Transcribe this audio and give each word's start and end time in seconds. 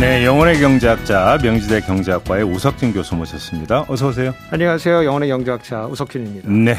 네, 0.00 0.24
영원의 0.24 0.60
경제학자 0.60 1.38
명지대 1.42 1.80
경제학과의 1.80 2.44
우석진 2.44 2.92
교수 2.92 3.16
모셨습니다. 3.16 3.84
어서 3.88 4.08
오세요. 4.08 4.32
안녕하세요. 4.52 5.04
영원의 5.04 5.28
경제학자 5.28 5.86
우석진입니다. 5.86 6.48
네. 6.48 6.76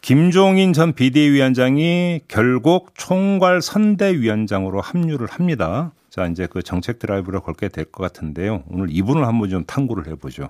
김종인 0.00 0.72
전 0.72 0.94
비대위원장이 0.94 2.20
결국 2.26 2.92
총괄 2.94 3.60
선대위원장으로 3.60 4.80
합류를 4.80 5.26
합니다. 5.26 5.92
자, 6.08 6.26
이제 6.26 6.46
그 6.48 6.62
정책 6.62 6.98
드라이브를 6.98 7.40
걸게 7.40 7.68
될 7.68 7.84
것 7.84 8.02
같은데요. 8.02 8.62
오늘 8.68 8.86
이분을 8.90 9.26
한번 9.26 9.50
좀 9.50 9.64
탐구를 9.66 10.06
해보죠. 10.12 10.48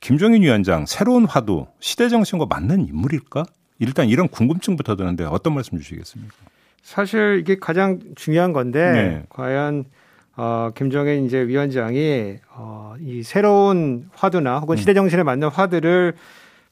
김종인 0.00 0.42
위원장, 0.42 0.86
새로운 0.86 1.24
화두, 1.24 1.66
시대 1.80 2.08
정신과 2.08 2.46
맞는 2.48 2.86
인물일까? 2.86 3.44
일단 3.80 4.08
이런 4.08 4.28
궁금증부터 4.28 4.94
드는데 4.94 5.24
어떤 5.24 5.54
말씀 5.54 5.78
주시겠습니까? 5.78 6.34
사실 6.82 7.38
이게 7.40 7.56
가장 7.58 7.98
중요한 8.14 8.52
건데, 8.52 8.92
네. 8.92 9.22
과연 9.30 9.84
어, 10.36 10.70
김종인 10.74 11.24
이제 11.24 11.38
위원장이 11.38 12.36
어, 12.54 12.94
이 13.00 13.22
새로운 13.22 14.08
화두나 14.14 14.58
혹은 14.58 14.74
음. 14.74 14.78
시대 14.78 14.94
정신에 14.94 15.22
맞는 15.22 15.48
화두를 15.48 16.14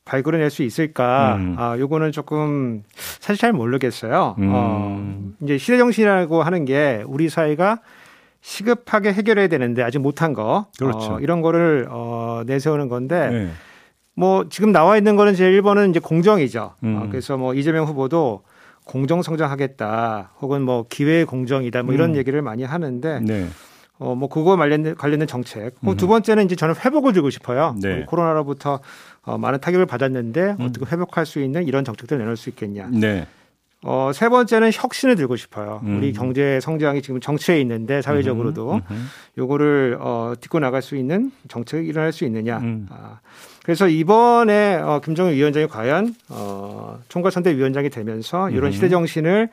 발굴해낼 0.05 0.51
수 0.51 0.63
있을까? 0.63 1.37
음. 1.37 1.55
아, 1.59 1.77
요거는 1.79 2.13
조금 2.13 2.83
사실 2.95 3.41
잘 3.41 3.53
모르겠어요. 3.53 4.37
음. 4.39 4.49
어, 4.51 5.33
이제 5.43 5.59
시대 5.59 5.79
정신이라고 5.79 6.43
하는 6.43 6.65
게 6.65 7.05
우리 7.07 7.29
사회가 7.29 7.81
시급하게 8.41 9.13
해결해야 9.13 9.49
되는데 9.49 9.83
아직 9.83 9.99
못한 9.99 10.33
거, 10.33 10.67
그렇죠. 10.79 11.15
어, 11.15 11.21
이런 11.21 11.43
거를 11.43 11.87
어, 11.91 12.43
내세우는 12.47 12.89
건데. 12.89 13.29
네. 13.29 13.51
뭐 14.15 14.47
지금 14.51 14.73
나와 14.73 14.99
있는 14.99 15.17
거는 15.17 15.35
제 15.35 15.51
1번은 15.51 15.91
이제 15.91 16.01
공정이죠. 16.01 16.61
어, 16.61 16.77
음. 16.83 16.97
어, 16.97 17.09
그래서 17.09 17.37
뭐 17.37 17.55
이재명 17.55 17.87
후보도 17.87 18.43
공정 18.85 19.23
성장하겠다 19.23 20.33
혹은 20.41 20.63
뭐 20.63 20.87
기회 20.89 21.25
공정이다 21.25 21.83
뭐 21.83 21.95
이런 21.95 22.11
음. 22.11 22.17
얘기를 22.17 22.43
많이 22.43 22.65
하는데 22.65 23.21
네. 23.21 23.49
어, 24.01 24.15
뭐 24.15 24.29
그거 24.29 24.57
관련된 24.57 24.97
관련된 24.97 25.29
정책. 25.29 25.75
뭐두 25.81 26.07
번째는 26.09 26.47
이제 26.47 26.57
저는 26.57 26.75
회복을 26.75 27.13
주고 27.13 27.29
싶어요. 27.29 27.77
네. 27.81 28.05
코로나로부터 28.07 28.81
어, 29.23 29.37
많은 29.37 29.61
타격을 29.61 29.85
받았는데 29.87 30.57
음. 30.59 30.67
어떻게 30.67 30.87
회복할 30.87 31.27
수 31.27 31.41
있는 31.41 31.67
이런 31.67 31.85
정책들을 31.85 32.19
내놓을 32.19 32.37
수 32.37 32.49
있겠냐. 32.49 32.89
네. 32.93 33.27
어, 33.83 34.11
세 34.15 34.29
번째는 34.29 34.71
혁신을 34.73 35.17
들고 35.17 35.37
싶어요. 35.37 35.81
음. 35.85 35.99
우리 35.99 36.13
경제 36.13 36.61
성장이 36.61 37.03
지금 37.03 37.21
정체에 37.21 37.61
있는데 37.61 38.03
사회적으로도 38.03 38.75
음. 38.75 38.81
음. 38.91 39.07
요거를 39.39 39.99
어, 40.01 40.35
딛고 40.41 40.61
나갈 40.61 40.83
수 40.83 40.97
있는 40.97 41.31
정책이 41.49 41.87
일어날 41.87 42.13
수 42.13 42.25
있느냐. 42.25 42.59
음. 42.59 42.87
아, 42.91 43.21
그래서 43.63 43.89
이번에 43.89 44.77
어, 44.77 45.01
김정은 45.05 45.33
위원장이 45.33 45.67
과연 45.67 46.15
어, 46.29 47.01
총괄선대위원장이 47.09 47.91
되면서 47.91 48.51
이런 48.51 48.67
음. 48.67 48.73
시대 48.73 48.89
정신을 48.89 49.51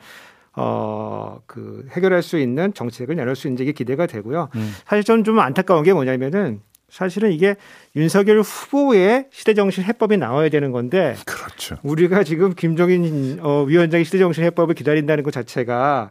어, 0.56 1.40
그 1.46 1.86
해결할 1.92 2.22
수 2.22 2.38
있는 2.38 2.74
정책을 2.74 3.14
내놓을 3.16 3.36
수 3.36 3.46
있는 3.46 3.64
게 3.64 3.72
기대가 3.72 4.06
되고요. 4.06 4.48
음. 4.54 4.74
사실 4.86 5.04
저는 5.04 5.24
좀 5.24 5.38
안타까운 5.38 5.84
게 5.84 5.92
뭐냐면은 5.92 6.60
사실은 6.88 7.32
이게 7.32 7.56
윤석열 7.96 8.40
후보의 8.40 9.26
시대정신 9.30 9.84
해법이 9.84 10.16
나와야 10.16 10.48
되는 10.48 10.72
건데 10.72 11.14
그렇죠. 11.26 11.76
우리가 11.82 12.24
지금 12.24 12.54
김종인 12.54 13.38
어, 13.42 13.64
위원장의 13.64 14.04
시대정신 14.04 14.42
해법을 14.44 14.74
기다린다는 14.74 15.22
것 15.22 15.32
자체가 15.32 16.10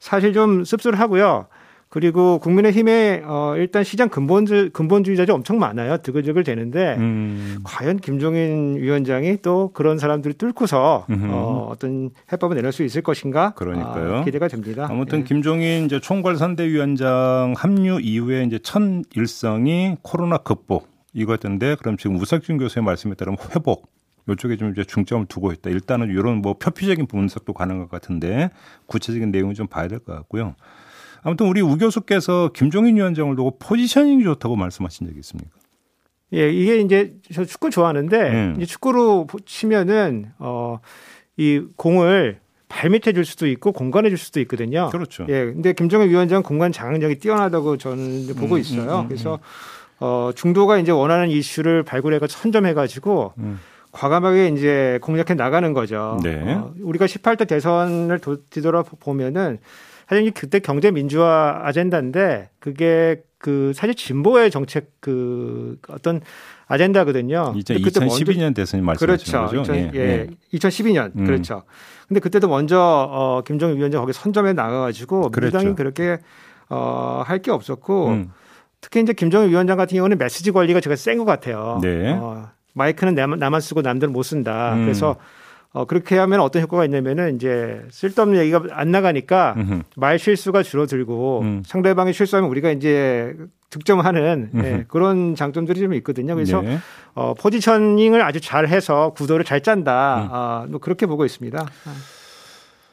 사실 0.00 0.32
좀 0.32 0.64
씁쓸하고요. 0.64 1.46
그리고 1.90 2.38
국민의힘에 2.38 3.22
어 3.24 3.54
일단 3.56 3.82
시장 3.82 4.10
근본주 4.10 4.70
근본주의자들이 4.74 5.32
엄청 5.34 5.58
많아요. 5.58 5.96
드글드글 5.98 6.44
되는데 6.44 6.96
음. 6.98 7.60
과연 7.64 7.96
김종인 7.96 8.76
위원장이 8.76 9.38
또 9.40 9.70
그런 9.72 9.98
사람들을 9.98 10.34
뚫고서 10.34 11.06
어 11.08 11.68
어떤 11.70 12.10
해법을 12.30 12.56
내놓을 12.56 12.72
수 12.72 12.82
있을 12.82 13.00
것인가? 13.02 13.54
그러니까요. 13.54 14.16
아, 14.16 14.24
기대가 14.24 14.48
됩니다. 14.48 14.86
아무튼 14.90 15.20
예. 15.20 15.24
김종인 15.24 15.86
이제 15.86 15.98
총괄선대위원장 15.98 17.54
합류 17.56 18.00
이후에 18.00 18.44
이제 18.44 18.58
첫 18.62 18.82
일성이 19.14 19.96
코로나 20.02 20.38
극복 20.38 20.88
이거였던데 21.14 21.76
그럼 21.76 21.96
지금 21.96 22.16
우석준 22.16 22.58
교수의 22.58 22.84
말씀에 22.84 23.14
따르면 23.14 23.38
회복 23.54 23.90
이쪽에 24.30 24.56
좀 24.58 24.72
이제 24.72 24.84
중점을 24.84 25.24
두고 25.26 25.52
있다. 25.52 25.70
일단은 25.70 26.10
이런 26.10 26.42
뭐 26.42 26.52
표피적인 26.58 27.06
분석도 27.06 27.54
가능한 27.54 27.84
것 27.84 27.90
같은데 27.90 28.50
구체적인 28.86 29.30
내용을 29.30 29.54
좀 29.54 29.66
봐야 29.68 29.88
될 29.88 30.00
것 30.00 30.12
같고요. 30.14 30.54
아무튼 31.22 31.46
우리 31.46 31.60
우 31.60 31.76
교수께서 31.76 32.50
김종인 32.54 32.96
위원장을 32.96 33.34
두고 33.36 33.58
포지셔닝이 33.58 34.24
좋다고 34.24 34.56
말씀하신 34.56 35.06
적이 35.06 35.18
있습니까? 35.20 35.50
예, 36.34 36.50
이게 36.50 36.78
이제 36.80 37.14
저 37.32 37.44
축구 37.44 37.70
좋아하는데 37.70 38.30
음. 38.30 38.54
이제 38.56 38.66
축구로 38.66 39.26
치면은 39.46 40.32
어 40.38 40.78
이 41.38 41.62
공을 41.76 42.40
발밑에 42.68 43.14
줄 43.14 43.24
수도 43.24 43.46
있고 43.46 43.72
공간에 43.72 44.10
줄 44.10 44.18
수도 44.18 44.40
있거든요. 44.40 44.90
그렇죠. 44.90 45.24
예. 45.30 45.46
근데 45.46 45.72
김정은 45.72 46.10
위원장 46.10 46.42
공간 46.42 46.70
장악력이 46.70 47.20
뛰어나다고 47.20 47.78
저는 47.78 48.34
보고 48.34 48.56
음, 48.56 48.60
있어요. 48.60 48.96
음, 48.96 49.00
음, 49.02 49.08
그래서 49.08 49.38
어 50.00 50.30
중도가 50.34 50.78
이제 50.78 50.92
원하는 50.92 51.30
이슈를 51.30 51.84
발굴해가 51.84 52.26
선점해 52.28 52.74
가지고 52.74 53.32
음. 53.38 53.58
과감하게 53.92 54.48
이제 54.48 54.98
공략해 55.00 55.34
나가는 55.34 55.72
거죠. 55.72 56.18
네. 56.22 56.54
어, 56.54 56.74
우리가 56.82 57.06
18대 57.06 57.48
대선을 57.48 58.20
뒤돌아 58.50 58.82
보면은 58.82 59.58
사실 60.08 60.30
그때 60.32 60.58
경제 60.58 60.90
민주화 60.90 61.60
아젠다인데 61.64 62.50
그게 62.60 63.22
그 63.38 63.72
사실 63.74 63.94
진보의 63.94 64.50
정책 64.50 64.90
그 65.00 65.78
어떤 65.88 66.20
아젠다거든요. 66.66 67.52
2012년 67.54 68.54
대선이 68.54 68.82
말씀하신 68.82 69.32
그렇죠. 69.32 69.56
거죠. 69.56 69.72
2000, 69.74 69.94
예, 69.94 69.98
예. 70.00 70.26
2012년 70.54 71.12
음. 71.16 71.24
그렇죠. 71.24 71.62
근데 72.08 72.20
그때도 72.20 72.48
먼저 72.48 72.78
어 72.80 73.42
김정일 73.46 73.76
위원장 73.76 74.00
거기 74.00 74.12
선점에 74.12 74.54
나가가지고 74.54 75.30
그렇죠. 75.30 75.56
민주당이 75.58 75.76
그렇게 75.76 76.18
어할 76.68 77.40
게 77.40 77.50
없었고 77.50 78.08
음. 78.08 78.30
특히 78.80 79.00
이제 79.00 79.12
김정일 79.12 79.50
위원장 79.50 79.76
같은 79.76 79.96
경우는 79.96 80.18
메시지 80.18 80.50
관리가 80.52 80.80
제가 80.80 80.96
센 80.96 81.18
것 81.18 81.24
같아요. 81.24 81.78
네. 81.82 82.12
어, 82.12 82.48
마이크는 82.74 83.14
나만 83.14 83.60
쓰고 83.60 83.82
남들은 83.82 84.12
못 84.12 84.22
쓴다. 84.22 84.74
음. 84.74 84.84
그래서 84.84 85.16
어, 85.72 85.84
그렇게 85.84 86.16
하면 86.16 86.40
어떤 86.40 86.62
효과가 86.62 86.84
있냐면은 86.86 87.36
이제 87.36 87.82
쓸데없는 87.90 88.40
얘기가 88.40 88.62
안 88.70 88.90
나가니까 88.90 89.54
음흠. 89.56 89.82
말 89.96 90.18
실수가 90.18 90.62
줄어들고 90.62 91.40
음. 91.42 91.62
상대방이 91.66 92.12
실수하면 92.12 92.50
우리가 92.50 92.70
이제 92.70 93.36
득점하는 93.70 94.50
네, 94.52 94.84
그런 94.88 95.34
장점들이 95.34 95.78
좀 95.78 95.92
있거든요. 95.94 96.34
그래서 96.34 96.62
네. 96.62 96.78
어, 97.14 97.34
포지셔닝을 97.34 98.22
아주 98.22 98.40
잘 98.40 98.66
해서 98.66 99.12
구도를 99.14 99.44
잘 99.44 99.62
짠다. 99.62 100.22
음. 100.22 100.28
아, 100.32 100.66
뭐 100.70 100.80
그렇게 100.80 101.04
보고 101.04 101.26
있습니다. 101.26 101.66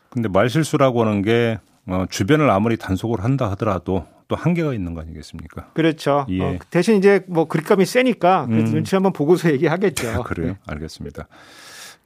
근데 0.09 0.28
말 0.28 0.50
실수라고 0.50 1.02
하는 1.02 1.22
게 1.22 1.59
어, 1.88 2.06
주변을 2.09 2.50
아무리 2.50 2.75
단속을 2.78 3.24
한다 3.24 3.50
하더라도 3.52 4.06
또 4.28 4.36
한계가 4.36 4.74
있는 4.74 4.94
거 4.94 5.02
아니겠습니까? 5.02 5.69
그렇죠. 5.74 6.25
예. 6.30 6.42
어, 6.42 6.57
대신 6.72 6.97
이제 6.97 7.24
뭐 7.28 7.47
그립감이 7.47 7.86
세니까 7.86 8.47
음. 8.50 8.66
눈치 8.66 8.96
한번 8.96 9.13
보고서 9.13 9.52
얘기하겠죠. 9.53 10.24
그래요? 10.28 10.47
네. 10.53 10.57
알겠습니다. 10.68 11.28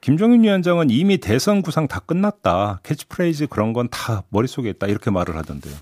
김종인 0.00 0.42
위원장은 0.42 0.88
이미 0.90 1.18
대선 1.18 1.62
구상 1.62 1.86
다 1.88 2.00
끝났다. 2.00 2.80
캐치프레이즈 2.82 3.48
그런 3.48 3.72
건 3.72 3.88
다 3.90 4.22
머릿속에 4.30 4.70
있다. 4.70 4.86
이렇게 4.86 5.10
말을 5.10 5.36
하던데요. 5.36 5.74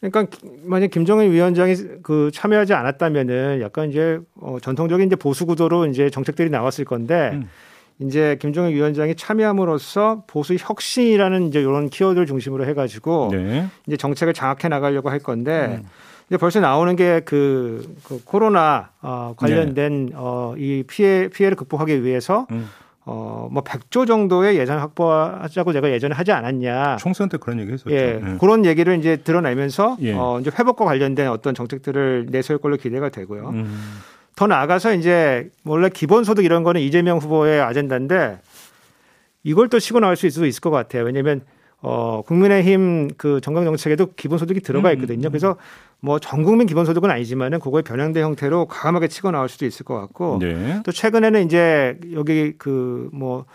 그러니까 0.00 0.36
만약 0.64 0.90
김종인 0.90 1.30
위원장이 1.30 1.74
그 2.02 2.30
참여하지 2.34 2.74
않았다면은 2.74 3.60
약간 3.60 3.90
이제 3.90 4.18
어 4.40 4.58
전통적인 4.60 5.06
이제 5.06 5.14
보수 5.16 5.46
구도로 5.46 5.86
이제 5.86 6.10
정책들이 6.10 6.50
나왔을 6.50 6.84
건데 6.84 7.30
음. 7.34 7.48
이제 8.00 8.36
김종인 8.40 8.74
위원장이 8.74 9.14
참여함으로써 9.14 10.24
보수 10.26 10.56
혁신이라는 10.58 11.48
이제 11.48 11.60
이런 11.60 11.88
키워드를 11.88 12.26
중심으로 12.26 12.66
해가지고 12.66 13.28
네. 13.30 13.68
이제 13.86 13.96
정책을 13.96 14.34
장악해 14.34 14.66
나가려고 14.68 15.08
할 15.08 15.20
건데 15.20 15.78
음. 15.82 15.88
이제 16.28 16.36
벌써 16.36 16.58
나오는 16.58 16.96
게그 16.96 17.96
그 18.02 18.20
코로나 18.24 18.90
어 19.02 19.34
관련된 19.36 20.06
네. 20.06 20.12
어이 20.16 20.82
피해 20.88 21.28
피해를 21.28 21.54
극복하기 21.54 22.02
위해서 22.02 22.48
음. 22.50 22.68
어, 23.04 23.48
뭐 23.50 23.64
100조 23.64 24.06
정도의 24.06 24.56
예산 24.56 24.78
확보하자고 24.78 25.72
제가 25.72 25.90
예전에 25.90 26.14
하지 26.14 26.30
않았냐. 26.32 26.96
총선 26.96 27.28
때 27.28 27.36
그런 27.36 27.58
얘기 27.60 27.72
했었죠. 27.72 27.90
예. 27.90 28.20
네. 28.22 28.36
그런 28.38 28.64
얘기를 28.64 28.96
이제 28.98 29.16
드러내면서 29.16 29.96
예. 30.02 30.12
어, 30.12 30.38
이제 30.40 30.50
회복과 30.56 30.84
관련된 30.84 31.28
어떤 31.28 31.54
정책들을 31.54 32.26
내세울 32.30 32.60
걸로 32.60 32.76
기대가 32.76 33.08
되고요. 33.08 33.48
음. 33.50 33.98
더 34.36 34.46
나아가서 34.46 34.94
이제 34.94 35.50
원래 35.64 35.88
기본소득 35.88 36.44
이런 36.44 36.62
거는 36.62 36.80
이재명 36.80 37.18
후보의 37.18 37.60
아젠다인데 37.60 38.38
이걸 39.42 39.68
또 39.68 39.78
치고 39.78 40.00
나갈 40.00 40.16
수 40.16 40.26
있을 40.26 40.60
것 40.60 40.70
같아요. 40.70 41.02
왜냐하면 41.02 41.42
어, 41.82 42.22
국민의힘 42.26 43.08
그 43.16 43.40
정강 43.40 43.64
정책에도 43.64 44.12
기본소득이 44.14 44.60
들어가 44.60 44.90
음, 44.90 44.94
있거든요. 44.94 45.28
그래서 45.28 45.56
뭐 46.00 46.20
전국민 46.20 46.66
기본소득은 46.66 47.10
아니지만은 47.10 47.58
그거에 47.58 47.82
변형된 47.82 48.22
형태로 48.22 48.66
과감하게 48.66 49.08
치고 49.08 49.32
나올 49.32 49.48
수도 49.48 49.66
있을 49.66 49.84
것 49.84 50.00
같고 50.00 50.38
네. 50.40 50.80
또 50.84 50.92
최근에는 50.92 51.44
이제 51.44 51.98
여기 52.12 52.52
그뭐 52.56 53.46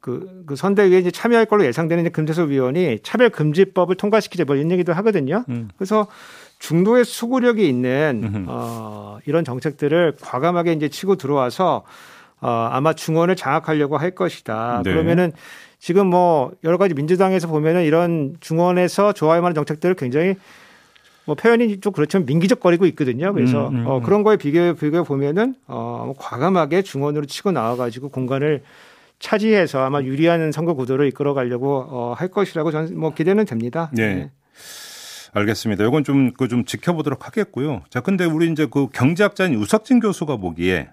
그, 0.00 0.44
그 0.46 0.56
선대위에 0.56 0.98
이제 0.98 1.10
참여할 1.10 1.46
걸로 1.46 1.64
예상되는 1.66 2.04
이제 2.04 2.10
금태섭 2.10 2.50
위원이 2.50 2.98
차별금지법을 3.02 3.96
통과시키자 3.96 4.44
뭐 4.44 4.56
이런 4.56 4.70
얘기도 4.72 4.92
하거든요. 4.94 5.44
음. 5.48 5.68
그래서 5.76 6.08
중도의 6.58 7.04
수구력이 7.04 7.68
있는 7.68 8.46
어, 8.48 9.18
이런 9.26 9.44
정책들을 9.44 10.16
과감하게 10.20 10.72
이제 10.72 10.88
치고 10.88 11.16
들어와서 11.16 11.84
어, 12.40 12.68
아마 12.70 12.92
중원을 12.92 13.36
장악하려고 13.36 13.96
할 13.96 14.12
것이다. 14.12 14.82
네. 14.84 14.90
그러면은 14.92 15.32
지금 15.78 16.08
뭐 16.08 16.52
여러 16.64 16.76
가지 16.76 16.94
민주당에서 16.94 17.48
보면은 17.48 17.84
이런 17.84 18.36
중원에서 18.40 19.12
좋아할 19.12 19.40
만한 19.40 19.54
정책들을 19.54 19.94
굉장히 19.94 20.34
뭐 21.24 21.34
표현이 21.34 21.80
좀 21.80 21.92
그렇지만 21.92 22.26
민기적거리고 22.26 22.86
있거든요. 22.86 23.32
그래서 23.32 23.68
음, 23.68 23.76
음, 23.76 23.86
어, 23.86 23.98
음. 23.98 24.02
그런 24.02 24.22
거에 24.22 24.36
비교해 24.36 24.72
비교해 24.74 25.04
보면은 25.04 25.54
어, 25.66 26.04
뭐 26.06 26.14
과감하게 26.18 26.82
중원으로 26.82 27.26
치고 27.26 27.52
나와가지고 27.52 28.08
공간을 28.08 28.62
차지해서 29.18 29.80
아마 29.80 30.00
유리한 30.02 30.52
선거 30.52 30.74
구도를 30.74 31.06
이끌어가려고 31.08 31.86
어, 31.88 32.14
할 32.16 32.28
것이라고 32.28 32.70
저는 32.70 32.98
뭐 32.98 33.12
기대는 33.14 33.44
됩니다. 33.44 33.90
네. 33.92 34.14
네. 34.14 34.30
알겠습니다. 35.34 35.84
이건 35.84 36.04
좀, 36.04 36.32
그 36.32 36.48
좀 36.48 36.64
지켜보도록 36.64 37.26
하겠고요. 37.26 37.82
자, 37.90 38.00
근데 38.00 38.24
우리 38.24 38.50
이제 38.50 38.66
그 38.70 38.88
경제학자인 38.88 39.54
우석진 39.54 40.00
교수가 40.00 40.38
보기에 40.38 40.88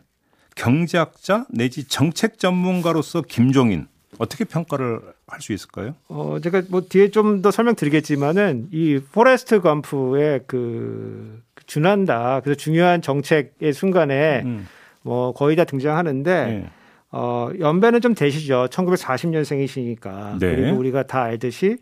경제학자 0.55 1.45
내지 1.49 1.87
정책 1.87 2.37
전문가로서 2.39 3.21
김종인 3.21 3.87
어떻게 4.19 4.43
평가를 4.45 4.99
할 5.27 5.41
수 5.41 5.53
있을까요? 5.53 5.95
어, 6.07 6.37
제가 6.41 6.63
뭐 6.69 6.81
뒤에 6.81 7.09
좀 7.11 7.41
더 7.41 7.51
설명드리겠지만은 7.51 8.69
이 8.71 8.99
포레스트 9.11 9.59
검프에 9.61 10.41
그 10.47 11.41
준한다. 11.65 12.41
그래서 12.43 12.57
중요한 12.57 13.01
정책의 13.01 13.73
순간에 13.73 14.41
음. 14.45 14.67
뭐 15.01 15.33
거의 15.33 15.55
다 15.55 15.63
등장하는데 15.65 16.45
네. 16.45 16.69
어, 17.11 17.49
연배는 17.59 18.01
좀 18.01 18.13
되시죠. 18.15 18.67
1940년생이시니까. 18.71 20.39
네. 20.39 20.55
그리고 20.55 20.77
우리가 20.77 21.03
다 21.03 21.23
알듯이 21.23 21.77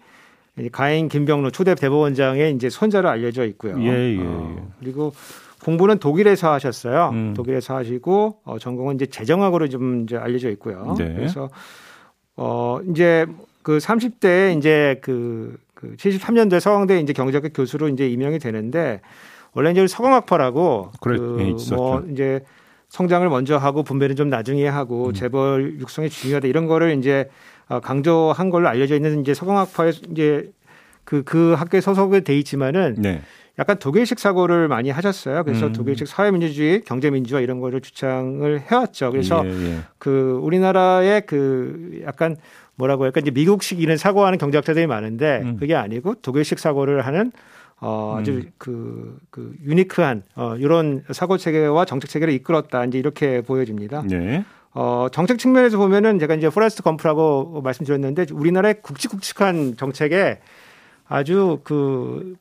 가인 0.72 1.10
김병로 1.10 1.52
초대 1.52 1.74
대법원장의 1.76 2.54
이제 2.54 2.70
손자로 2.70 3.10
알려져 3.10 3.46
있고요. 3.46 3.76
예, 3.82 3.88
예, 3.88 4.16
예. 4.18 4.22
어, 4.22 4.72
그리고 4.80 5.14
공부는 5.64 5.98
독일에서 6.00 6.52
하셨어요. 6.52 7.10
음. 7.14 7.34
독일에서 7.36 7.76
하시고 7.76 8.40
어, 8.44 8.60
전공은 8.60 8.96
이제 8.96 9.06
재정학으로 9.06 9.70
좀 9.70 10.04
이제 10.04 10.18
알려져 10.18 10.50
있고요. 10.52 10.96
네. 10.98 11.14
그래서 11.14 11.50
어 12.36 12.80
이제 12.90 13.26
그 13.62 13.78
30대에 13.78 14.58
이제 14.58 15.00
그, 15.02 15.58
그 15.74 15.96
73년도에 15.96 16.60
서강대 16.60 17.00
이제 17.00 17.14
경제학과 17.14 17.50
교수로 17.54 17.90
이제 17.90 18.08
임명이 18.08 18.40
되는데 18.40 19.02
원래 19.54 19.72
이제 19.72 19.88
서강학파라고 19.88 20.92
그래, 21.00 21.18
그뭐 21.18 22.04
이제 22.12 22.44
성장을 22.90 23.28
먼저 23.30 23.58
하고 23.58 23.84
분배는 23.84 24.16
좀 24.16 24.30
나중에 24.30 24.68
하고 24.68 25.08
음. 25.08 25.14
재벌 25.14 25.80
육성이 25.80 26.10
중요하다 26.10 26.48
이런 26.48 26.68
거를 26.68 26.98
이제 26.98 27.30
어, 27.68 27.80
강조한 27.80 28.50
걸로 28.50 28.68
알려져 28.68 28.96
있는 28.96 29.22
이제 29.22 29.34
서강학파의 29.34 29.94
이제 30.12 30.52
그, 31.04 31.24
그 31.24 31.54
학교에 31.54 31.82
소속이 31.82 32.22
돼 32.22 32.38
있지만은 32.40 32.96
네. 32.98 33.22
약간 33.60 33.78
독일식 33.78 34.20
사고를 34.20 34.68
많이 34.68 34.90
하셨어요. 34.90 35.44
그래서 35.44 35.68
음. 35.68 35.74
독일식 35.74 36.08
사회민주주의, 36.08 36.84
경제민주화 36.84 37.42
이런 37.42 37.60
거를 37.60 37.82
주창을 37.82 38.62
해왔죠. 38.62 39.12
그래서 39.12 39.44
예, 39.46 39.50
예. 39.50 39.78
그 40.00 40.40
우리나라의 40.42 41.26
그 41.28 42.02
약간 42.04 42.36
뭐라고 42.76 43.04
할까 43.04 43.20
이제 43.20 43.30
미국식 43.30 43.80
이런 43.80 43.98
사고하는 43.98 44.40
경제학자들이 44.40 44.88
많은데 44.88 45.42
음. 45.44 45.58
그게 45.60 45.76
아니고 45.76 46.16
독일식 46.16 46.58
사고를 46.58 47.06
하는 47.06 47.32
어, 47.80 48.18
아주 48.18 48.32
음. 48.32 48.52
그, 48.58 49.20
그 49.30 49.54
유니크한 49.64 50.24
어, 50.36 50.56
이런 50.58 51.04
사고 51.12 51.38
체계와 51.38 51.86
정책 51.86 52.10
체계를 52.10 52.34
이끌었다 52.34 52.86
이제 52.86 52.98
이렇게 52.98 53.42
보여집니다. 53.42 54.04
네. 54.08 54.44
어, 54.74 55.08
정책 55.12 55.38
측면에서 55.38 55.78
보면은 55.78 56.18
제가 56.18 56.34
이제 56.34 56.50
포레스트 56.50 56.82
검프라고 56.82 57.62
말씀드렸는데 57.62 58.28
우리나라의 58.32 58.82
굵직굵직한 58.82 59.76
정책에 59.78 60.40
아주 61.08 61.60
그, 61.64 62.36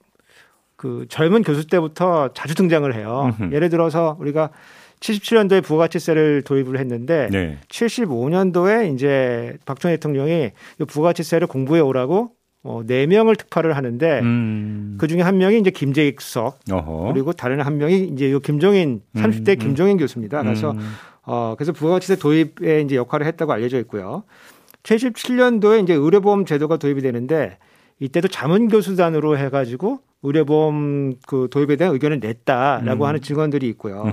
그 0.76 1.06
젊은 1.08 1.42
교수 1.42 1.66
때부터 1.66 2.32
자주 2.34 2.54
등장을 2.54 2.92
해요. 2.94 3.34
음흠. 3.40 3.54
예를 3.54 3.68
들어서 3.68 4.16
우리가 4.20 4.50
77년도에 5.00 5.62
부가가치세를 5.64 6.42
도입을 6.42 6.78
했는데 6.78 7.28
네. 7.30 7.58
75년도에 7.68 8.94
이제 8.94 9.56
박정희 9.66 9.96
대통령이 9.96 10.52
이 10.80 10.84
부가가치세를 10.84 11.48
공부해 11.48 11.80
오라고 11.80 12.30
어, 12.64 12.82
4명을 12.84 13.36
특파를 13.36 13.76
하는데 13.76 14.20
음. 14.20 14.96
그 14.98 15.08
중에 15.08 15.20
한 15.20 15.38
명이 15.38 15.58
이제 15.58 15.70
김재익 15.70 16.20
수석 16.20 16.60
어허. 16.70 17.12
그리고 17.12 17.32
다른 17.32 17.60
한 17.60 17.78
명이 17.78 18.10
이제 18.12 18.30
요 18.30 18.38
김종인 18.38 19.02
30대 19.16 19.56
음. 19.56 19.58
김종인 19.58 19.96
교수입니다. 19.96 20.42
그래서 20.42 20.70
음. 20.70 20.94
어, 21.24 21.54
그래서 21.56 21.72
부가가치세 21.72 22.16
도입에 22.16 22.82
이제 22.82 22.94
역할을 22.94 23.26
했다고 23.26 23.52
알려져 23.52 23.78
있고요. 23.80 24.22
77년도에 24.84 25.82
이제 25.82 25.94
의료보험 25.94 26.44
제도가 26.44 26.76
도입이 26.76 27.02
되는데 27.02 27.58
이때도 28.00 28.28
자문 28.28 28.68
교수단으로 28.68 29.38
해가지고 29.38 30.00
의료보험 30.22 31.14
그 31.26 31.48
도입에 31.50 31.76
대한 31.76 31.94
의견을 31.94 32.20
냈다라고 32.20 33.04
음. 33.04 33.08
하는 33.08 33.20
증언들이 33.20 33.68
있고요. 33.70 34.04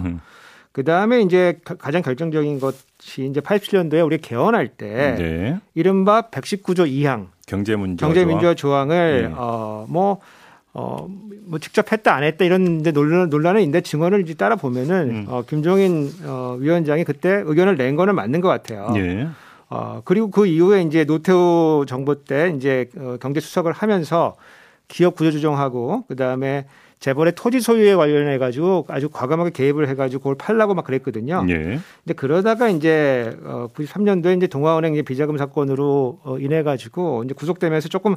그 0.72 0.84
다음에 0.84 1.22
이제 1.22 1.60
가장 1.64 2.02
결정적인 2.02 2.60
것이 2.60 3.26
이제 3.26 3.42
87년도에 3.42 4.06
우리 4.06 4.18
개헌할 4.20 4.70
때 4.70 5.16
네. 5.18 5.60
이른바 5.74 6.30
119조 6.30 6.88
2항 6.88 7.28
경제민주화, 7.48 8.08
경제민주화 8.08 8.54
조항. 8.54 8.92
을 8.92 9.30
네. 9.30 9.36
어뭐 9.36 10.20
어, 10.74 11.08
뭐 11.46 11.60
직접 11.60 11.92
했다 11.92 12.16
안 12.16 12.24
했다 12.24 12.46
이런 12.46 12.80
이제 12.80 12.92
논란, 12.92 13.30
논란은 13.30 13.62
있는데 13.62 13.82
증언을 13.82 14.22
이제 14.22 14.36
따라 14.36 14.56
보면은 14.56 15.10
음. 15.10 15.26
어, 15.28 15.42
김종인 15.42 16.12
어, 16.24 16.56
위원장이 16.60 17.04
그때 17.04 17.42
의견을 17.44 17.76
낸 17.76 17.96
거는 17.96 18.16
맞는 18.16 18.40
것 18.40 18.48
같아요. 18.48 18.94
예. 18.96 19.28
어, 19.70 20.02
그리고 20.04 20.32
그 20.32 20.46
이후에 20.48 20.82
이제 20.82 21.06
노태우 21.06 21.86
정부 21.88 22.24
때 22.24 22.54
이제 22.56 22.90
어, 22.98 23.18
경제 23.22 23.40
수석을 23.40 23.72
하면서 23.72 24.36
기업 24.88 25.16
구조 25.16 25.32
조정하고 25.32 26.06
그 26.08 26.16
다음에 26.16 26.66
재벌의 27.00 27.34
토지 27.36 27.62
소유에 27.62 27.96
관련해 27.96 28.38
가지고 28.40 28.86
아주 28.90 29.08
과감하게 29.10 29.52
개입을 29.52 29.88
해 29.88 29.96
가지고 29.96 30.20
그걸 30.24 30.36
팔라고 30.36 30.74
막 30.74 30.84
그랬거든요. 30.86 31.46
예. 31.50 31.54
근데 31.54 32.14
그러다가 32.16 32.68
이제 32.70 33.38
어 33.44 33.68
93년도에 33.74 34.36
이제 34.36 34.48
동아은행 34.48 34.94
이제 34.96 35.02
비자금 35.04 35.38
사건으로 35.38 36.20
어 36.24 36.38
인해 36.40 36.62
가지고 36.64 37.24
이제 37.24 37.34
구속되면서 37.36 37.88
조금 37.88 38.16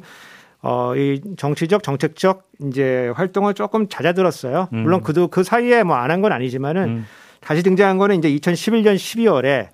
어, 0.62 0.94
이 0.96 1.20
정치적, 1.36 1.82
정책적 1.82 2.44
이제 2.68 3.12
활동을 3.14 3.54
조금 3.54 3.88
잦아들었어요. 3.88 4.68
음. 4.72 4.78
물론 4.82 5.02
그도 5.02 5.28
그 5.28 5.42
사이에 5.44 5.82
뭐 5.82 5.96
안 5.96 6.10
한 6.10 6.22
건 6.22 6.32
아니지만은 6.32 6.82
음. 6.88 7.06
다시 7.40 7.62
등장한 7.62 7.98
거는 7.98 8.16
이제 8.18 8.28
2011년 8.30 8.94
12월에 8.96 9.68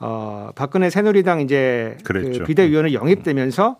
어, 0.00 0.50
박근혜 0.54 0.90
새누리당 0.90 1.40
이제 1.40 1.96
그 2.04 2.44
비대위원을 2.46 2.94
영입되면서 2.94 3.76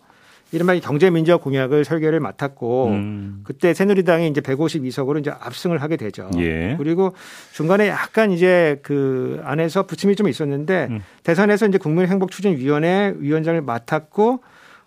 이른바 0.51 0.77
경제민주화 0.79 1.37
공약을 1.37 1.83
설계를 1.83 2.19
맡았고 2.19 2.87
음. 2.87 3.41
그때 3.43 3.73
새누리당이 3.73 4.29
이제 4.29 4.41
152석으로 4.41 5.19
이제 5.19 5.31
압승을 5.31 5.81
하게 5.81 5.97
되죠. 5.97 6.29
예. 6.37 6.75
그리고 6.77 7.13
중간에 7.51 7.87
약간 7.89 8.31
이제 8.31 8.79
그 8.83 9.41
안에서 9.43 9.83
부침이 9.85 10.15
좀 10.15 10.27
있었는데 10.29 10.87
음. 10.91 11.01
대선에서 11.23 11.67
이제 11.67 11.77
국민행복추진위원회 11.77 13.15
위원장을 13.17 13.59
맡았고 13.61 14.39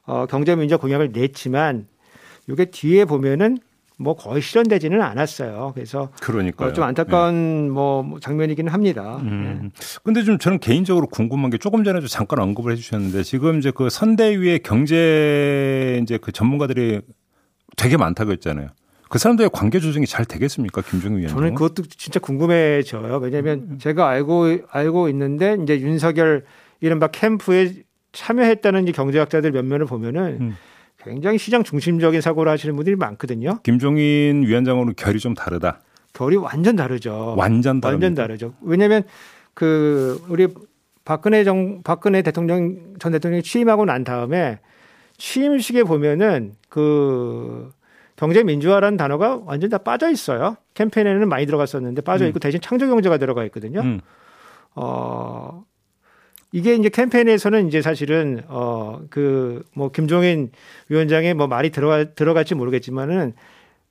어, 0.06 0.26
경제민주화 0.26 0.78
공약을 0.78 1.10
냈지만 1.12 1.86
이게 2.48 2.64
뒤에 2.64 3.04
보면은 3.04 3.58
뭐 3.98 4.14
거의 4.14 4.40
실현되지는 4.40 5.02
않았어요. 5.02 5.72
그래서 5.74 6.10
그러니까 6.20 6.66
어, 6.66 6.72
좀 6.72 6.84
안타까운 6.84 7.66
네. 7.66 7.70
뭐 7.72 8.18
장면이기는 8.20 8.72
합니다. 8.72 9.18
음. 9.22 9.70
네. 9.74 9.80
근데 10.04 10.22
좀 10.22 10.38
저는 10.38 10.60
개인적으로 10.60 11.08
궁금한 11.08 11.50
게 11.50 11.58
조금 11.58 11.82
전에도 11.82 12.06
잠깐 12.06 12.38
언급을 12.38 12.72
해주셨는데 12.72 13.24
지금 13.24 13.58
이제 13.58 13.72
그 13.74 13.90
선대위의 13.90 14.60
경제 14.60 15.98
이제 16.02 16.16
그 16.16 16.30
전문가들이 16.30 17.00
되게 17.76 17.96
많다고 17.96 18.30
했잖아요. 18.32 18.68
그 19.08 19.18
사람들의 19.18 19.50
관계 19.52 19.80
조정이 19.80 20.06
잘 20.06 20.26
되겠습니까, 20.26 20.82
김정은 20.82 21.18
위원장? 21.18 21.38
저는 21.38 21.54
그것도 21.54 21.84
진짜 21.88 22.20
궁금해져요. 22.20 23.16
왜냐하면 23.18 23.66
음. 23.70 23.78
제가 23.78 24.06
알고 24.06 24.58
알고 24.70 25.08
있는데 25.08 25.56
이제 25.62 25.80
윤석열 25.80 26.44
이른바 26.80 27.08
캠프에 27.08 27.72
참여했다는 28.12 28.84
경제학자들 28.92 29.52
몇몇을 29.52 29.86
보면은 29.86 30.38
음. 30.40 30.56
굉장히 31.02 31.38
시장 31.38 31.62
중심적인 31.62 32.20
사고를 32.20 32.50
하시는 32.52 32.74
분들이 32.74 32.96
많거든요. 32.96 33.60
김종인 33.62 34.42
위원장으로는 34.42 34.94
결이 34.96 35.18
좀 35.18 35.34
다르다. 35.34 35.80
결이 36.12 36.36
완전 36.36 36.76
다르죠. 36.76 37.34
완전 37.38 37.80
다릅니다. 37.80 37.88
완전 37.88 38.14
다르죠. 38.14 38.54
왜냐하면 38.60 39.04
그 39.54 40.20
우리 40.28 40.48
박근혜 41.04 41.44
정 41.44 41.82
박근혜 41.82 42.22
대통령 42.22 42.94
전 42.98 43.12
대통령이 43.12 43.42
취임하고 43.42 43.84
난 43.84 44.04
다음에 44.04 44.58
취임식에 45.16 45.84
보면은 45.84 46.54
그 46.68 47.70
경제 48.16 48.42
민주화라는 48.42 48.96
단어가 48.96 49.40
완전 49.44 49.70
다 49.70 49.78
빠져 49.78 50.10
있어요. 50.10 50.56
캠페인에는 50.74 51.28
많이 51.28 51.46
들어갔었는데 51.46 52.02
빠져 52.02 52.26
있고 52.26 52.38
음. 52.38 52.40
대신 52.40 52.60
창조 52.60 52.88
경제가 52.88 53.18
들어가 53.18 53.44
있거든요. 53.44 53.80
음. 53.80 54.00
어 54.74 55.64
이게 56.52 56.74
이제 56.74 56.88
캠페인에서는 56.88 57.68
이제 57.68 57.82
사실은 57.82 58.42
어 58.48 59.00
그 59.10 59.62
뭐 59.74 59.90
김종인 59.90 60.50
위원장의 60.88 61.34
뭐 61.34 61.46
말이 61.46 61.70
들어가 61.70 62.04
들어갈지 62.04 62.54
모르겠지만은 62.54 63.34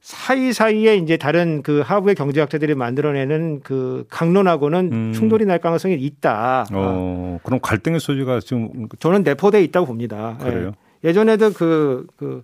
사이사이에 0.01 0.95
이제 0.97 1.17
다른 1.17 1.61
그 1.63 1.81
하부의 1.81 2.15
경제학자들이 2.15 2.75
만들어내는 2.75 3.61
그 3.63 4.05
강론하고는 4.09 4.89
음. 4.93 5.13
충돌이 5.13 5.45
날 5.45 5.59
가능성이 5.59 5.95
있다. 5.95 6.65
어, 6.71 7.39
그럼 7.43 7.59
갈등의 7.61 7.99
소지가 7.99 8.39
지금 8.39 8.87
저는 8.99 9.23
내포돼 9.23 9.61
있다고 9.63 9.85
봅니다. 9.87 10.37
그래요? 10.39 10.71
예. 11.03 11.09
예전에도 11.09 11.51
그, 11.51 12.07
그, 12.15 12.43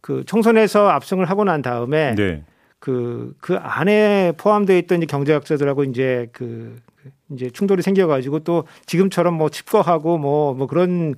그 0.00 0.22
총선에서 0.24 0.88
압승을 0.88 1.28
하고 1.28 1.44
난 1.44 1.62
다음에 1.62 2.14
네. 2.14 2.42
그, 2.78 3.34
그 3.40 3.56
안에 3.56 4.32
포함되어 4.38 4.76
있던 4.78 5.00
경제학자들하고 5.06 5.84
이제 5.84 6.28
그, 6.32 6.76
그 6.86 6.93
이제 7.34 7.50
충돌이 7.50 7.82
생겨가지고 7.82 8.40
또 8.40 8.64
지금처럼 8.86 9.34
뭐 9.34 9.48
칩거하고 9.48 10.18
뭐, 10.18 10.54
뭐 10.54 10.66
그런 10.66 11.14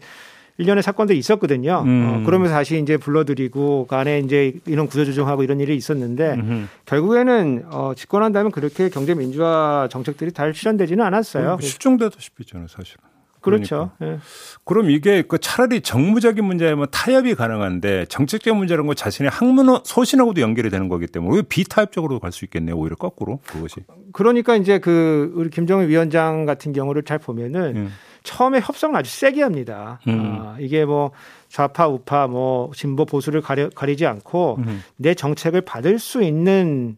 일련의 0.59 0.83
사건들이 0.83 1.19
있었거든요. 1.19 1.83
음. 1.85 2.23
어, 2.23 2.27
그러면서 2.27 2.55
다시 2.55 2.81
이제 2.81 2.97
불러들이고 2.97 3.87
그 3.89 3.95
안에 3.95 4.21
이제 4.21 4.55
이런 4.67 4.87
구조조정하고 4.87 5.43
이런 5.43 5.61
일이 5.61 5.77
있었는데 5.77 6.35
음흠. 6.35 6.67
결국에는 6.87 7.65
어, 7.71 7.93
집권한다면 7.95 8.53
그렇게 8.53 8.89
경제 8.89 9.15
민주화 9.15 9.89
정책들이 9.91 10.33
잘 10.33 10.55
실현되지는 10.55 11.05
않았어요. 11.05 11.59
실종되다시피 11.61 12.43
있잖아요, 12.45 12.69
사실은. 12.69 13.16
그렇죠. 13.51 13.91
그러니까. 13.99 14.17
예. 14.17 14.21
그럼 14.65 14.91
이게 14.91 15.23
그 15.23 15.39
차라리 15.39 15.81
정무적인 15.81 16.45
문제면 16.45 16.89
타협이 16.91 17.35
가능한데 17.35 18.07
정책적 18.07 18.57
문제라는 18.57 18.87
건 18.87 18.95
자신의 18.95 19.31
학문 19.31 19.79
소신하고도 19.85 20.41
연결이 20.41 20.71
되는 20.71 20.89
거기 20.89 21.07
때문에 21.07 21.37
왜 21.37 21.43
비타협적으로 21.43 22.21
갈 22.21 22.33
수 22.33 22.45
있겠네요. 22.45 22.77
오히려 22.77 22.97
거꾸로 22.97 23.41
그것이. 23.47 23.77
그러니까 24.13 24.57
이제 24.57 24.79
그 24.79 25.33
우리 25.35 25.49
김정은 25.51 25.89
위원장 25.89 26.45
같은 26.45 26.73
경우를 26.73 27.03
잘 27.03 27.19
보면은 27.19 27.77
음. 27.77 27.93
처음에 28.23 28.61
협상을 28.61 28.95
아주 28.95 29.11
세게 29.11 29.43
합니다. 29.43 30.01
음. 30.09 30.39
아, 30.41 30.57
이게 30.61 30.85
뭐 30.85 31.13
좌파 31.49 31.89
우파 31.89 32.27
뭐 32.27 32.71
진보 32.75 33.05
보수를 33.07 33.41
가려, 33.41 33.71
가리지 33.71 34.05
않고 34.07 34.57
음. 34.59 34.83
내 34.97 35.15
정책을 35.15 35.63
받을 35.63 35.99
수 35.99 36.23
있는 36.23 36.97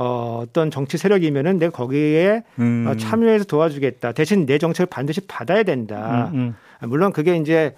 어, 0.00 0.44
어떤 0.44 0.70
정치 0.70 0.96
세력이면은 0.96 1.58
내가 1.58 1.72
거기에 1.72 2.44
음. 2.60 2.86
어, 2.88 2.96
참여해서 2.96 3.46
도와주겠다. 3.46 4.12
대신 4.12 4.46
내 4.46 4.56
정책을 4.58 4.86
반드시 4.86 5.20
받아야 5.22 5.64
된다. 5.64 6.30
음, 6.32 6.38
음. 6.38 6.54
아, 6.78 6.86
물론 6.86 7.12
그게 7.12 7.36
이제 7.36 7.74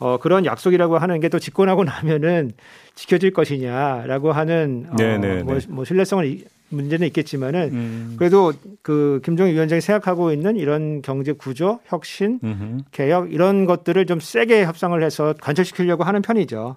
어, 0.00 0.16
그런 0.16 0.46
약속이라고 0.46 0.96
하는 0.96 1.20
게 1.20 1.28
또 1.28 1.38
집권하고 1.38 1.84
나면은 1.84 2.52
지켜질 2.94 3.34
것이냐라고 3.34 4.32
하는 4.32 4.86
어, 4.88 4.96
네, 4.96 5.18
네, 5.18 5.42
뭐, 5.42 5.58
네. 5.58 5.66
뭐 5.68 5.84
신뢰성을 5.84 6.38
문제는 6.70 7.06
있겠지만은 7.08 7.70
음. 7.72 8.14
그래도 8.18 8.52
그 8.82 9.20
김정일 9.24 9.54
위원장이 9.54 9.82
생각하고 9.82 10.32
있는 10.32 10.56
이런 10.56 11.02
경제 11.02 11.32
구조, 11.32 11.80
혁신, 11.86 12.40
음흠. 12.42 12.78
개혁 12.92 13.32
이런 13.32 13.66
것들을 13.66 14.06
좀 14.06 14.20
세게 14.20 14.64
협상을 14.64 15.02
해서 15.02 15.34
관철시키려고 15.40 16.04
하는 16.04 16.22
편이죠. 16.22 16.76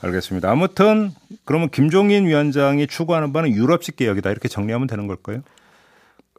알겠습니다. 0.00 0.50
아무튼 0.50 1.10
그러면 1.44 1.70
김종인 1.70 2.26
위원장이 2.26 2.86
추구하는 2.86 3.32
바는 3.32 3.52
유럽식 3.52 3.96
개혁이다 3.96 4.30
이렇게 4.30 4.48
정리하면 4.48 4.86
되는 4.86 5.06
걸까요? 5.06 5.42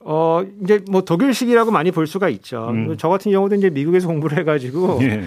어 0.01 0.43
이제 0.63 0.79
뭐 0.89 1.01
독일식이라고 1.01 1.71
많이 1.71 1.91
볼 1.91 2.07
수가 2.07 2.29
있죠. 2.29 2.69
음. 2.69 2.95
저 2.97 3.09
같은 3.09 3.31
경우도 3.31 3.55
이제 3.55 3.69
미국에서 3.69 4.07
공부를 4.07 4.37
해가지고 4.39 4.99
예. 5.03 5.25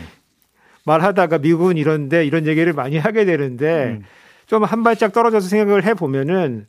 말하다가 0.85 1.39
미국은 1.39 1.77
이런데 1.77 2.25
이런 2.25 2.47
얘기를 2.47 2.73
많이 2.73 2.97
하게 2.97 3.25
되는데 3.25 3.99
음. 3.99 4.05
좀한 4.47 4.83
발짝 4.83 5.13
떨어져서 5.13 5.49
생각을 5.49 5.85
해 5.85 5.95
보면은 5.95 6.67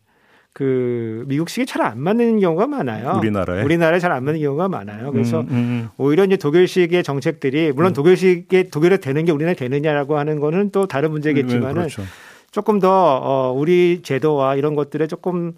그 0.54 1.24
미국식이 1.28 1.66
잘 1.66 1.82
안 1.84 2.00
맞는 2.00 2.40
경우가 2.40 2.68
많아요. 2.68 3.18
우리나라에 3.20 3.64
우리나라에 3.64 4.00
잘 4.00 4.12
안 4.12 4.24
맞는 4.24 4.40
경우가 4.40 4.70
많아요. 4.70 5.12
그래서 5.12 5.42
음, 5.42 5.48
음, 5.50 5.54
음. 5.56 5.90
오히려 5.98 6.24
이제 6.26 6.38
독일식의 6.38 7.04
정책들이 7.04 7.72
물론 7.74 7.92
음. 7.92 7.94
독일식의 7.94 8.70
독일에 8.70 8.98
되는 8.98 9.26
게 9.26 9.32
우리나라에 9.32 9.56
되느냐라고 9.56 10.18
하는 10.18 10.40
거는 10.40 10.70
또 10.72 10.86
다른 10.86 11.12
문제겠지만은 11.12 11.70
음, 11.70 11.76
그렇죠. 11.76 12.04
조금 12.52 12.80
더 12.80 13.18
어, 13.18 13.52
우리 13.52 14.02
제도와 14.04 14.56
이런 14.56 14.76
것들에 14.76 15.08
조금 15.08 15.54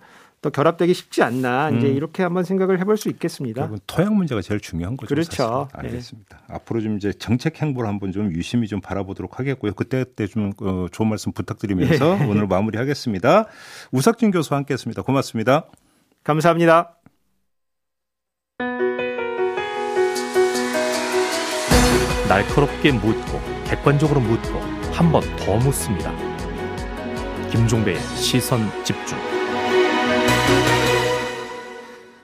또 0.45 0.51
결합되기 0.51 0.93
쉽지 0.93 1.23
않나 1.23 1.71
이제 1.71 1.87
음. 1.89 1.95
이렇게 1.95 2.21
한번 2.21 2.43
생각을 2.43 2.79
해볼 2.79 2.97
수 2.97 3.09
있겠습니다. 3.09 3.67
토양 3.87 4.15
문제가 4.15 4.43
제일 4.43 4.59
중요한 4.59 4.95
거죠. 4.95 5.09
그렇죠. 5.09 5.67
사실. 5.71 5.87
알겠습니다. 5.89 6.37
네. 6.47 6.53
앞으로 6.53 6.81
좀 6.81 6.97
이제 6.97 7.11
정책 7.13 7.59
행보를 7.63 7.89
한번 7.89 8.11
좀 8.11 8.31
유심히 8.31 8.67
좀 8.67 8.79
바라보도록 8.79 9.39
하겠고요. 9.39 9.73
그때 9.73 10.03
그때 10.03 10.27
좀 10.27 10.51
어, 10.61 10.85
좋은 10.91 11.09
말씀 11.09 11.31
부탁드리면서 11.31 12.17
네. 12.19 12.25
오늘 12.27 12.45
마무리하겠습니다. 12.45 13.45
우석진 13.91 14.29
교수와 14.29 14.59
함께했습니다. 14.59 15.01
고맙습니다. 15.01 15.65
감사합니다. 16.23 16.95
날카롭게 22.29 22.91
묻고 22.91 23.41
객관적으로 23.65 24.19
묻고 24.21 24.59
한 24.93 25.11
번 25.11 25.23
더 25.37 25.57
묻습니다. 25.57 26.13
김종배의 27.49 27.99
시선 28.15 28.59
집중. 28.83 29.34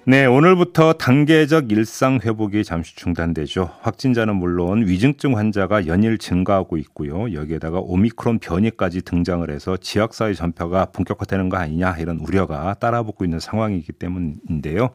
네, 0.03 0.25
오늘부터 0.25 0.93
단계적 0.93 1.72
일상 1.72 2.20
회복이 2.24 2.63
잠시 2.63 2.96
중단되죠. 2.96 3.70
확진자는 3.81 4.36
물론 4.36 4.88
위중증 4.88 5.38
환자가 5.38 5.86
연일 5.86 6.17
증가하고 6.17 6.77
있고요. 6.77 7.31
여기에다가 7.34 7.77
오미크론 7.79 8.39
변이까지 8.39 9.03
등장을 9.03 9.48
해서 9.51 9.77
지역사회 9.77 10.34
전파가 10.34 10.86
본격화되는 10.86 11.50
거 11.50 11.58
아니냐 11.58 11.98
이런 12.00 12.17
우려가 12.17 12.74
따라붙고 12.74 13.25
있는 13.25 13.39
상황이기 13.39 13.91
때문인데요. 13.93 14.89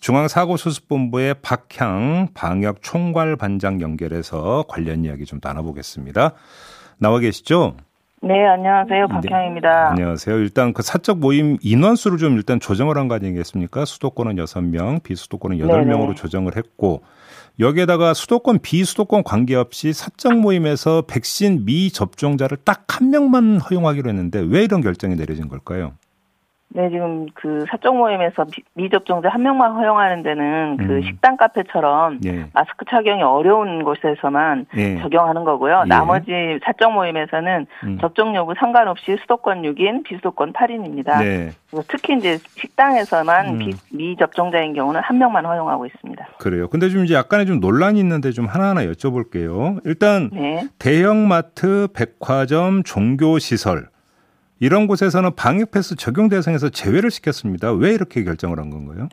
중앙사고수습본부의 0.00 1.36
박향 1.42 2.30
방역 2.34 2.82
총괄 2.82 3.36
반장 3.36 3.80
연결해서 3.80 4.64
관련 4.66 5.04
이야기 5.04 5.26
좀 5.26 5.38
나눠보겠습니다. 5.40 6.32
나와 6.98 7.20
계시죠? 7.20 7.76
네, 8.22 8.46
안녕하세요. 8.46 9.06
네, 9.06 9.12
박향입니다. 9.14 9.68
네, 9.70 9.90
안녕하세요. 10.02 10.36
일단 10.38 10.74
그 10.74 10.82
사적 10.82 11.18
모임 11.20 11.56
인원수를 11.62 12.18
좀 12.18 12.34
일단 12.36 12.60
조정을 12.60 12.98
한 12.98 13.08
거 13.08 13.14
아니겠습니까? 13.14 13.86
수도권은 13.86 14.36
6명, 14.36 15.02
비수도권은 15.02 15.56
8명으로 15.58 16.00
네네. 16.02 16.14
조정을 16.14 16.54
했고 16.56 17.02
여기에다가 17.58 18.12
수도권, 18.12 18.58
비수도권 18.60 19.24
관계없이 19.24 19.92
사적 19.94 20.38
모임에서 20.38 21.02
백신 21.06 21.64
미접종자를 21.64 22.58
딱 22.64 22.84
한 23.00 23.08
명만 23.10 23.58
허용하기로 23.60 24.10
했는데 24.10 24.40
왜 24.40 24.62
이런 24.64 24.82
결정이 24.82 25.16
내려진 25.16 25.48
걸까요? 25.48 25.92
네, 26.72 26.88
지금 26.88 27.26
그 27.34 27.64
사적 27.68 27.96
모임에서 27.96 28.46
미 28.74 28.88
접종자 28.88 29.28
한 29.28 29.42
명만 29.42 29.72
허용하는 29.72 30.22
데는 30.22 30.76
그 30.76 30.84
음. 30.84 31.02
식당 31.02 31.36
카페처럼 31.36 32.20
예. 32.24 32.46
마스크 32.52 32.84
착용이 32.88 33.22
어려운 33.22 33.82
곳에서만 33.82 34.66
예. 34.76 34.98
적용하는 34.98 35.42
거고요. 35.42 35.82
예. 35.84 35.88
나머지 35.88 36.30
사적 36.64 36.92
모임에서는 36.92 37.66
음. 37.84 37.98
접종 38.00 38.36
여부 38.36 38.54
상관없이 38.56 39.16
수도권 39.20 39.62
6인, 39.62 40.04
비수도권 40.04 40.52
8인입니다. 40.52 41.18
네. 41.18 41.50
특히 41.88 42.16
이제 42.16 42.38
식당에서만 42.56 43.48
음. 43.48 43.58
비, 43.58 43.72
미접종자인 43.92 44.72
경우는 44.72 45.00
한 45.00 45.18
명만 45.18 45.44
허용하고 45.44 45.86
있습니다. 45.86 46.28
그래요. 46.38 46.68
근데 46.68 46.88
좀 46.88 47.04
이제 47.04 47.14
약간의 47.14 47.46
좀 47.46 47.58
논란이 47.58 47.98
있는데 47.98 48.30
좀 48.30 48.46
하나하나 48.46 48.82
여쭤볼게요. 48.82 49.80
일단 49.84 50.30
네. 50.32 50.68
대형마트, 50.78 51.88
백화점, 51.94 52.84
종교시설 52.84 53.88
이런 54.60 54.86
곳에서는 54.86 55.30
방역 55.36 55.70
패스 55.72 55.96
적용 55.96 56.28
대상에서 56.28 56.68
제외를 56.68 57.10
시켰습니다. 57.10 57.72
왜 57.72 57.90
이렇게 57.90 58.22
결정을 58.22 58.58
한 58.58 58.70
건가요? 58.70 59.08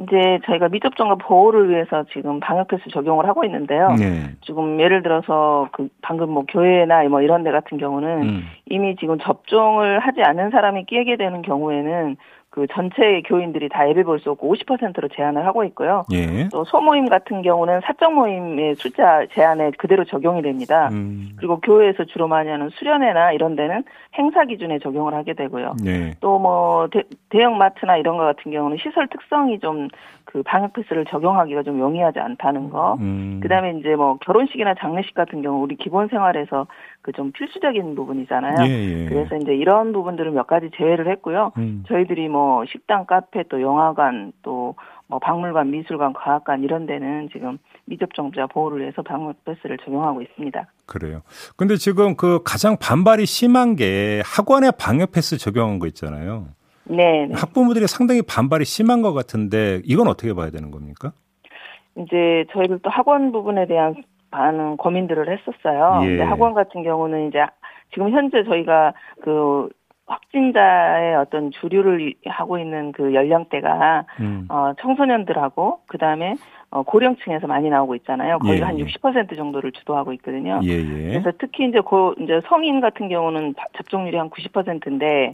이제 0.00 0.40
저희가 0.46 0.68
미접종과 0.68 1.16
보호를 1.16 1.70
위해서 1.70 2.04
지금 2.12 2.40
방역 2.40 2.68
패스 2.68 2.82
적용을 2.90 3.26
하고 3.26 3.44
있는데요. 3.44 3.88
네. 3.98 4.34
지금 4.44 4.80
예를 4.80 5.02
들어서 5.02 5.68
그 5.72 5.88
방금 6.00 6.30
뭐 6.30 6.44
교회나 6.48 7.04
뭐 7.08 7.20
이런 7.22 7.44
데 7.44 7.50
같은 7.50 7.78
경우는 7.78 8.22
음. 8.22 8.44
이미 8.66 8.96
지금 8.96 9.18
접종을 9.18 10.00
하지 10.00 10.22
않은 10.22 10.50
사람이 10.50 10.86
끼게 10.86 11.16
되는 11.16 11.42
경우에는 11.42 12.16
그 12.52 12.66
전체 12.70 13.22
교인들이 13.22 13.70
다 13.70 13.88
예배 13.88 14.04
볼수 14.04 14.30
없고 14.30 14.54
50%로 14.54 15.08
제한을 15.08 15.46
하고 15.46 15.64
있고요. 15.64 16.04
예. 16.12 16.50
또 16.52 16.64
소모임 16.64 17.08
같은 17.08 17.40
경우는 17.40 17.80
사적 17.82 18.12
모임의 18.12 18.74
숫자 18.74 19.24
제한에 19.32 19.70
그대로 19.78 20.04
적용이 20.04 20.42
됩니다. 20.42 20.90
음. 20.92 21.30
그리고 21.36 21.60
교회에서 21.60 22.04
주로 22.04 22.28
많이 22.28 22.50
하는 22.50 22.68
수련회나 22.68 23.32
이런 23.32 23.56
데는 23.56 23.84
행사 24.18 24.44
기준에 24.44 24.80
적용을 24.80 25.14
하게 25.14 25.32
되고요. 25.32 25.76
예. 25.86 26.12
또뭐 26.20 26.90
대형 27.30 27.56
마트나 27.56 27.96
이런 27.96 28.18
거 28.18 28.24
같은 28.24 28.52
경우는 28.52 28.76
시설 28.76 29.08
특성이 29.08 29.58
좀 29.58 29.88
그 30.32 30.42
방역 30.42 30.72
패스를 30.72 31.04
적용하기가 31.04 31.62
좀 31.62 31.78
용이하지 31.78 32.18
않다는 32.18 32.70
거. 32.70 32.96
음. 33.00 33.40
그다음에 33.42 33.74
이제 33.78 33.94
뭐 33.96 34.16
결혼식이나 34.18 34.74
장례식 34.78 35.14
같은 35.14 35.42
경우 35.42 35.62
우리 35.62 35.76
기본 35.76 36.08
생활에서 36.08 36.66
그 37.02 37.12
좀 37.12 37.32
필수적인 37.32 37.94
부분이잖아요. 37.94 38.66
예, 38.66 39.02
예. 39.02 39.06
그래서 39.08 39.36
이제 39.36 39.54
이런 39.54 39.92
부분들을 39.92 40.30
몇 40.30 40.46
가지 40.46 40.70
제외를 40.76 41.10
했고요. 41.10 41.52
음. 41.58 41.84
저희들이 41.88 42.28
뭐 42.28 42.64
식당, 42.66 43.06
카페, 43.06 43.42
또 43.48 43.60
영화관, 43.60 44.32
또 44.42 44.74
뭐 45.12 45.18
박물관, 45.18 45.70
미술관, 45.70 46.14
과학관 46.14 46.62
이런 46.62 46.86
데는 46.86 47.28
지금 47.34 47.58
미접종자 47.84 48.46
보호를 48.46 48.80
위해서 48.80 49.02
방역 49.02 49.44
패스를 49.44 49.76
적용하고 49.84 50.22
있습니다. 50.22 50.66
그래요. 50.86 51.20
근데 51.58 51.76
지금 51.76 52.16
그 52.16 52.40
가장 52.42 52.78
반발이 52.80 53.26
심한 53.26 53.76
게 53.76 54.22
학원에 54.24 54.70
방역 54.70 55.12
패스 55.12 55.36
적용한 55.36 55.80
거 55.80 55.86
있잖아요. 55.88 56.46
네, 56.84 57.26
네. 57.26 57.34
학부모들이 57.34 57.88
상당히 57.88 58.22
반발이 58.22 58.64
심한 58.64 59.02
것 59.02 59.12
같은데 59.12 59.82
이건 59.84 60.08
어떻게 60.08 60.32
봐야 60.32 60.48
되는 60.48 60.70
겁니까? 60.70 61.12
이제 61.98 62.46
저희들 62.54 62.78
또 62.82 62.88
학원 62.88 63.32
부분에 63.32 63.66
대한 63.66 63.94
많은 64.32 64.76
고민들을 64.76 65.30
했었어요. 65.30 66.00
예. 66.02 66.06
근데 66.06 66.22
학원 66.24 66.54
같은 66.54 66.82
경우는 66.82 67.28
이제 67.28 67.44
지금 67.92 68.10
현재 68.10 68.42
저희가 68.42 68.94
그 69.22 69.68
확진자의 70.06 71.14
어떤 71.16 71.50
주류를 71.52 72.14
하고 72.26 72.58
있는 72.58 72.92
그 72.92 73.14
연령대가 73.14 74.04
음. 74.20 74.46
어 74.48 74.72
청소년들하고 74.80 75.80
그 75.86 75.96
다음에 75.96 76.34
어 76.70 76.82
고령층에서 76.82 77.46
많이 77.46 77.70
나오고 77.70 77.94
있잖아요. 77.96 78.38
거의 78.40 78.58
예, 78.58 78.62
한 78.62 78.76
60% 78.76 79.32
예. 79.32 79.36
정도를 79.36 79.72
주도하고 79.72 80.12
있거든요. 80.14 80.60
예, 80.64 80.70
예. 80.70 81.08
그래서 81.08 81.32
특히 81.38 81.68
이제 81.68 81.80
고 81.80 82.14
이제 82.18 82.40
성인 82.48 82.80
같은 82.80 83.08
경우는 83.08 83.54
접종률이 83.76 84.16
한 84.16 84.28
90%인데 84.28 85.32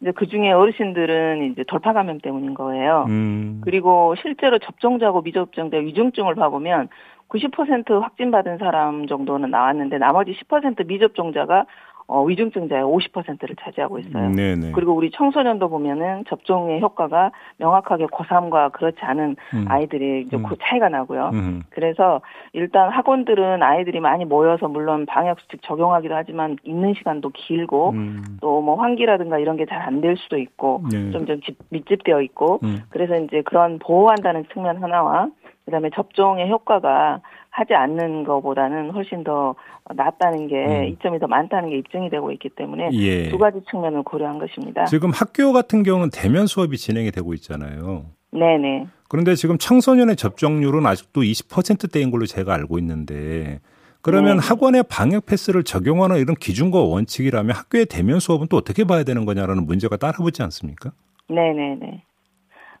이제 0.00 0.12
그 0.12 0.26
중에 0.26 0.50
어르신들은 0.52 1.52
이제 1.52 1.64
돌파 1.64 1.92
감염 1.92 2.20
때문인 2.20 2.54
거예요. 2.54 3.06
음. 3.08 3.60
그리고 3.64 4.14
실제로 4.20 4.58
접종자고 4.58 5.22
미접종자 5.22 5.78
위중증을 5.78 6.34
봐보면 6.34 6.88
90% 7.30 8.00
확진받은 8.00 8.58
사람 8.58 9.06
정도는 9.06 9.50
나왔는데 9.50 9.98
나머지 9.98 10.32
10% 10.32 10.86
미접종자가 10.86 11.64
어, 12.12 12.24
위중증자의 12.24 12.82
50%를 12.82 13.54
차지하고 13.60 14.00
있어요. 14.00 14.30
네네. 14.30 14.72
그리고 14.72 14.94
우리 14.94 15.12
청소년도 15.12 15.68
보면은 15.68 16.24
접종의 16.28 16.80
효과가 16.80 17.30
명확하게 17.58 18.06
고3과 18.06 18.72
그렇지 18.72 18.98
않은 19.00 19.36
음. 19.54 19.64
아이들이 19.68 20.22
이제 20.22 20.36
음. 20.36 20.42
그 20.42 20.56
차이가 20.60 20.88
나고요. 20.88 21.30
음. 21.32 21.62
그래서 21.70 22.20
일단 22.52 22.90
학원들은 22.90 23.62
아이들이 23.62 24.00
많이 24.00 24.24
모여서 24.24 24.66
물론 24.66 25.06
방역수칙 25.06 25.62
적용하기도 25.62 26.12
하지만 26.12 26.56
있는 26.64 26.94
시간도 26.94 27.28
길고 27.30 27.90
음. 27.92 28.24
또뭐 28.40 28.74
환기라든가 28.82 29.38
이런 29.38 29.56
게 29.56 29.64
잘 29.66 29.80
안 29.80 30.00
될 30.00 30.16
수도 30.16 30.36
있고 30.36 30.82
네. 30.90 31.12
좀좀 31.12 31.38
밀집되어 31.68 32.22
있고 32.22 32.58
음. 32.64 32.80
그래서 32.88 33.14
이제 33.18 33.42
그런 33.42 33.78
보호한다는 33.78 34.46
측면 34.52 34.82
하나와 34.82 35.28
그다음에 35.70 35.90
접종의 35.94 36.50
효과가 36.50 37.20
하지 37.50 37.74
않는 37.74 38.24
것보다는 38.24 38.90
훨씬 38.90 39.24
더 39.24 39.54
낫다는 39.94 40.48
게 40.48 40.54
음. 40.54 40.84
이점이 40.84 41.18
더 41.18 41.26
많다는 41.26 41.70
게 41.70 41.78
입증이 41.78 42.10
되고 42.10 42.30
있기 42.32 42.50
때문에 42.50 42.90
예. 42.92 43.28
두 43.28 43.38
가지 43.38 43.60
측면을 43.70 44.02
고려한 44.02 44.38
것입니다. 44.38 44.84
지금 44.84 45.10
학교 45.10 45.52
같은 45.52 45.82
경우는 45.82 46.10
대면 46.12 46.46
수업이 46.46 46.76
진행이 46.76 47.10
되고 47.10 47.34
있잖아요. 47.34 48.06
네네. 48.32 48.86
그런데 49.08 49.34
지금 49.34 49.58
청소년의 49.58 50.16
접종률은 50.16 50.86
아직도 50.86 51.22
20%대인 51.22 52.10
걸로 52.10 52.26
제가 52.26 52.54
알고 52.54 52.78
있는데 52.78 53.60
그러면 54.02 54.38
네. 54.38 54.46
학원의 54.46 54.84
방역 54.88 55.26
패스를 55.26 55.64
적용하는 55.64 56.16
이런 56.16 56.36
기준과 56.36 56.80
원칙이라면 56.80 57.54
학교의 57.54 57.86
대면 57.86 58.20
수업은 58.20 58.46
또 58.48 58.56
어떻게 58.56 58.84
봐야 58.84 59.02
되는 59.02 59.24
거냐라는 59.24 59.66
문제가 59.66 59.96
따라붙지 59.96 60.42
않습니까? 60.42 60.92
네네네. 61.28 62.04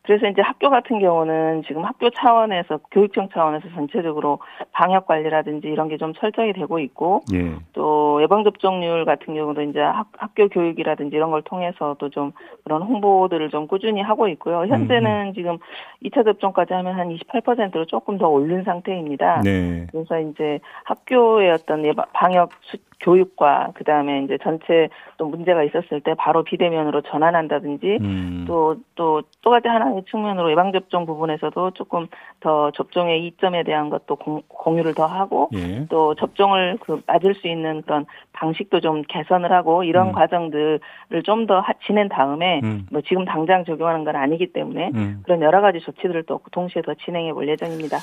그래서 0.02 0.26
이제 0.26 0.40
학교 0.40 0.70
같은 0.70 0.98
경우는 0.98 1.62
지금 1.66 1.84
학교 1.84 2.08
차원에서 2.10 2.78
교육청 2.90 3.28
차원에서 3.28 3.68
전체적으로 3.74 4.38
방역 4.72 5.06
관리라든지 5.06 5.68
이런 5.68 5.88
게좀 5.88 6.14
설정이 6.18 6.54
되고 6.54 6.78
있고 6.78 7.20
예. 7.34 7.56
또 7.74 8.22
예방 8.22 8.42
접종률 8.42 9.04
같은 9.04 9.34
경우도 9.34 9.62
이제 9.62 9.78
학, 9.80 10.06
학교 10.16 10.48
교육이라든지 10.48 11.14
이런 11.14 11.30
걸 11.30 11.42
통해서도 11.42 12.08
좀 12.10 12.32
그런 12.64 12.82
홍보들을 12.82 13.50
좀 13.50 13.66
꾸준히 13.66 14.00
하고 14.00 14.26
있고요. 14.28 14.66
현재는 14.66 15.28
음. 15.28 15.34
지금 15.34 15.58
2차 16.04 16.24
접종까지 16.24 16.72
하면 16.72 16.98
한 16.98 17.14
28%로 17.14 17.84
조금 17.84 18.16
더 18.16 18.26
오른 18.28 18.64
상태입니다. 18.64 19.42
네. 19.42 19.86
그래서 19.92 20.18
이제 20.18 20.60
학교의 20.84 21.50
어떤 21.50 21.84
예방 21.84 22.06
방역 22.14 22.50
수, 22.62 22.78
교육과 23.00 23.72
그다음에 23.74 24.22
이제 24.24 24.38
전체 24.42 24.88
또 25.16 25.26
문제가 25.26 25.62
있었을 25.64 26.00
때 26.00 26.14
바로 26.14 26.44
비대면으로 26.44 27.02
전환한다든지 27.02 27.98
음. 28.00 28.44
또또또 28.46 29.50
가지 29.50 29.68
하나의 29.68 30.04
측면으로 30.10 30.50
예방 30.50 30.72
접종 30.72 31.04
부분에서도 31.04 31.72
조금 31.72 32.06
더 32.40 32.70
접종의 32.70 33.26
이점에 33.26 33.64
대한 33.64 33.90
것도 33.90 34.16
공, 34.16 34.42
공유를 34.48 34.94
더 34.94 35.06
하고 35.06 35.50
예. 35.54 35.86
또 35.88 36.14
접종을 36.14 36.78
그 36.80 37.02
맞을 37.06 37.34
수 37.34 37.48
있는 37.48 37.82
그런 37.82 38.06
방식도 38.32 38.80
좀 38.80 39.02
개선을 39.02 39.52
하고 39.52 39.84
이런 39.84 40.08
음. 40.08 40.12
과정들을 40.12 40.80
좀 41.24 41.40
더 41.50 41.64
지낸 41.86 42.08
다음에 42.08 42.60
음. 42.62 42.86
뭐 42.90 43.00
지금 43.00 43.24
당장 43.24 43.64
적용하는 43.64 44.04
건 44.04 44.14
아니기 44.14 44.52
때문에 44.52 44.90
음. 44.94 45.22
그런 45.24 45.42
여러 45.42 45.60
가지 45.60 45.80
조치들을 45.80 46.24
또 46.24 46.40
동시에 46.52 46.82
더 46.82 46.94
진행해 46.94 47.32
볼 47.32 47.48
예정입니다. 47.48 47.98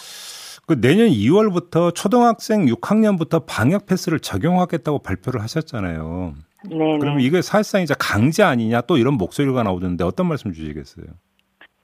그 0.68 0.80
내년 0.82 1.08
2월부터 1.08 1.96
초등학생 1.96 2.66
6학년부터 2.66 3.46
방역 3.48 3.86
패스를 3.86 4.20
적용하겠다고 4.20 5.00
발표를 5.00 5.42
하셨잖아요. 5.42 6.36
네. 6.70 6.98
그러면 7.00 7.22
이게 7.22 7.42
사실상 7.42 7.82
이제 7.82 7.96
강제 7.98 8.44
아니냐 8.44 8.82
또 8.82 8.98
이런 8.98 9.14
목소리가 9.14 9.64
나오는데 9.64 10.03
어떤 10.03 10.27
말씀 10.27 10.51
주시겠어요? 10.51 11.06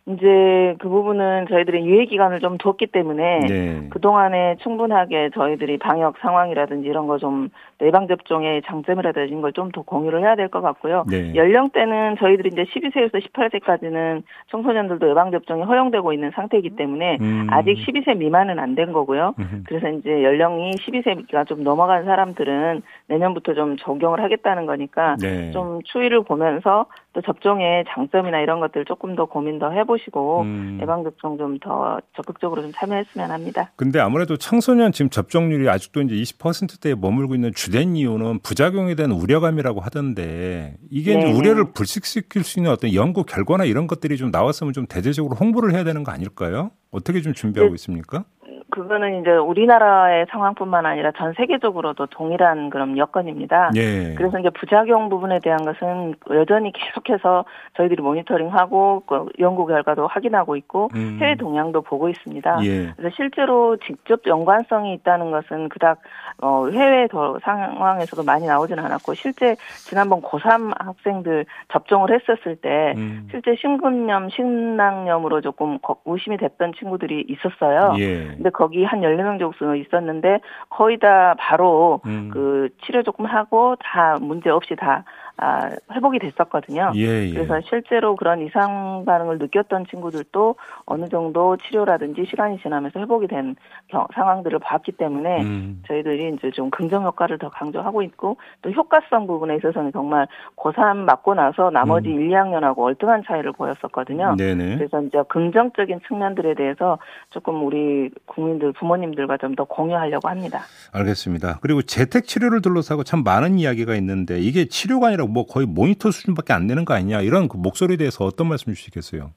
이제 0.06 0.76
그 0.80 0.89
부분은 0.89 1.48
저희들이 1.48 1.86
유예 1.86 2.06
기간을 2.06 2.42
좀 2.42 2.58
뒀기 2.58 2.88
때문에 2.88 3.39
네. 3.48 3.88
그 3.89 4.02
동안에 4.02 4.58
충분하게 4.62 5.30
저희들이 5.34 5.78
방역 5.78 6.18
상황이라든지 6.20 6.86
이런 6.88 7.08
거 7.08 7.18
좀 7.18 7.48
예방 7.82 8.08
접종의 8.08 8.63
장점이라든지 8.66 9.30
이런 9.30 9.42
걸좀 9.42 9.72
더 9.72 9.82
공유를 9.84 10.22
해야 10.22 10.36
될 10.36 10.50
것 10.50 10.62
같고요. 10.62 11.06
네. 11.10 11.34
연령대는 11.36 12.18
저희들이 12.18 12.50
이제 12.52 12.63
12세에서 12.63 13.22
18세까지는 13.32 14.24
청소년들도 14.52 15.10
예방 15.10 15.32
접종이 15.32 15.63
허용되고 15.63 16.12
있는 16.12 16.32
상태이기 16.32 16.72
때문에 16.76 17.18
음. 17.22 17.48
아직 17.50 17.76
12세 17.78 18.18
미만은 18.18 18.60
안 18.60 18.76
된 18.76 18.92
거고요. 18.92 19.36
음. 19.39 19.63
그래서 19.68 19.88
이제 19.89 20.24
연령이 20.24 20.72
12세가 20.72 21.48
좀 21.48 21.63
넘어간 21.63 22.06
사람들은 22.06 22.82
내년부터 23.08 23.54
좀 23.54 23.78
적용을 23.78 24.20
하겠다는 24.22 24.66
거니까 24.66 25.16
네. 25.22 25.52
좀 25.52 25.80
추이를 25.84 26.24
보면서 26.24 26.88
또 27.13 27.21
접종의 27.21 27.86
장점이나 27.89 28.41
이런 28.41 28.60
것들 28.60 28.86
조금 28.86 29.15
더 29.15 29.26
고민 29.26 29.60
더 29.60 29.71
해보시고 29.71 30.41
음. 30.41 30.80
예방 30.82 31.04
접종 31.04 31.38
좀 31.38 31.54
더 31.63 31.99
적극적으로 32.15 32.62
좀 32.62 32.71
참여했으면 32.73 33.32
합니다. 33.32 33.71
근데 33.76 33.99
아무래도 33.99 34.38
청소년 34.38 34.91
지금 34.91 35.10
접종률이 35.10 35.69
아직도 35.69 36.02
이제 36.02 36.15
20%대에 36.15 36.95
머물고 36.95 37.36
있는 37.36 37.52
주된 37.54 37.95
이유는 37.95 38.39
부작용에 38.39 38.95
대한 38.95 39.12
우려감이라고 39.12 39.80
하던데 39.80 40.76
이게 40.89 41.13
이제 41.13 41.32
우려를 41.32 41.71
불식시킬 41.73 42.43
수 42.43 42.60
있는 42.60 42.71
어떤 42.71 42.93
연구 42.93 43.23
결과나 43.23 43.65
이런 43.65 43.88
것들이 43.88 44.17
좀 44.17 44.32
나왔으면 44.32 44.73
좀 44.73 44.86
대대적으로 44.88 45.36
홍보를 45.36 45.73
해야 45.73 45.84
되는 45.84 46.04
거 46.04 46.12
아닐까요? 46.12 46.71
어떻게 46.91 47.21
좀 47.21 47.34
준비하고 47.34 47.71
네. 47.71 47.76
있습니까? 47.76 48.26
그거는 48.69 49.21
이제 49.21 49.32
우리나라의 49.32 50.25
상황뿐만 50.29 50.86
아니라 50.86 51.12
전 51.15 51.34
세계적으로도 51.34 52.08
동일한 52.08 52.69
그런 52.69 52.97
여건입니다. 52.97 53.71
예. 53.75 54.15
그래서 54.15 54.39
이제 54.39 54.49
부작용 54.49 55.10
부분에 55.10 55.39
대한 55.39 55.63
것은 55.63 56.15
여전히 56.32 56.71
계속해서 56.73 57.45
저희들이 57.75 58.01
모니터링하고 58.01 59.03
그 59.06 59.25
연구 59.39 59.65
결과도 59.65 60.08
확인하고 60.08 60.56
있고 60.56 60.89
음. 60.95 61.19
해외 61.21 61.36
동향도 61.36 61.82
보고 61.82 62.10
있습니다. 62.10 62.60
예. 62.63 62.93
그래서 62.95 63.15
실제로 63.15 63.77
직접 63.77 64.21
연관성이 64.25 64.93
있다는 64.95 65.32
것은 65.32 65.69
그닥 65.69 65.99
어 66.41 66.67
해외 66.69 67.08
더 67.08 67.38
상황에서도 67.43 68.23
많이 68.23 68.47
나오지는 68.47 68.84
않았고 68.84 69.13
실제 69.13 69.56
지난번 69.88 70.21
고3 70.21 70.73
학생들 70.79 71.45
접종을 71.71 72.10
했었을 72.12 72.56
때 72.56 72.93
음. 72.97 73.27
실제 73.29 73.56
심근염, 73.56 74.29
심낭염으로 74.29 75.41
조금 75.41 75.77
의심이 76.06 76.38
됐던 76.38 76.73
친구들이 76.79 77.25
있었어요. 77.29 77.95
예. 77.99 78.36
근데 78.43 78.49
거기 78.49 78.84
한 78.84 78.99
14명 78.99 79.39
정도 79.39 79.73
있었는데 79.73 80.41
거의 80.69 80.99
다 80.99 81.34
바로 81.39 82.01
음. 82.06 82.29
그 82.34 82.67
치료 82.84 83.01
조금 83.01 83.25
하고 83.25 83.77
다 83.79 84.17
문제 84.19 84.49
없이 84.49 84.75
다 84.75 85.06
아, 85.38 85.69
회복이 85.91 86.19
됐었거든요. 86.19 86.91
예, 86.96 87.28
예. 87.28 87.34
그래서 87.34 87.60
실제로 87.62 88.15
그런 88.15 88.41
이상 88.46 89.04
반응을 89.06 89.39
느꼈던 89.39 89.86
친구들도 89.89 90.56
어느 90.86 91.08
정도 91.08 91.58
치료라든지 91.58 92.26
시간이 92.30 92.60
지나면서 92.60 93.00
회복이 93.00 93.28
된 93.28 93.56
경, 93.88 94.06
상황들을 94.13 94.60
봤기 94.60 94.91
때문에 94.93 95.41
음. 95.41 95.84
저희들이 95.88 96.36
이제 96.36 96.52
좀 96.52 96.69
긍정 96.69 97.06
효과를 97.06 97.38
더 97.38 97.50
강조하고 97.50 98.02
있고 98.04 98.38
또 98.62 98.72
효과성 98.72 99.28
부분에 99.28 99.56
있어서는 99.56 99.91
정말 99.91 100.28
고3 100.58 100.98
맞고 100.98 101.34
나서 101.34 101.69
나머지 101.72 102.10
음. 102.10 102.22
1, 102.22 102.30
2학년하고 102.30 102.80
월등한 102.80 103.24
차이를 103.26 103.54
보였었거든요. 103.54 104.36
네네. 104.38 104.78
그래서 104.78 105.02
이제 105.02 105.24
긍정적인 105.30 106.02
측면들에 106.08 106.54
대해서 106.56 106.98
조금 107.30 107.65
우리 107.65 108.10
국민들 108.26 108.74
부모님들과 108.74 109.38
좀 109.38 109.54
더 109.56 109.65
공유하려고 109.65 110.30
합니다. 110.30 110.62
알겠습니다. 110.91 111.60
그리고 111.62 111.82
재택 111.82 112.26
치료를 112.26 112.62
둘러싸고 112.62 113.04
참 113.04 113.24
많은 113.24 113.60
이야기가 113.60 113.96
있는데 113.96 114.39
이게 114.39 114.65
치료가 114.65 115.08
아니라 115.08 115.22
뭐 115.27 115.45
거의 115.45 115.65
모니터 115.65 116.12
수준밖에 116.12 116.53
안 116.53 116.67
되는 116.67 116.86
거 116.86 116.93
아니냐 116.93 117.21
이런 117.21 117.47
그 117.47 117.57
목소리에 117.57 117.97
대해서 117.97 118.25
어떤 118.25 118.47
말씀 118.47 118.73
주시겠어요? 118.73 119.31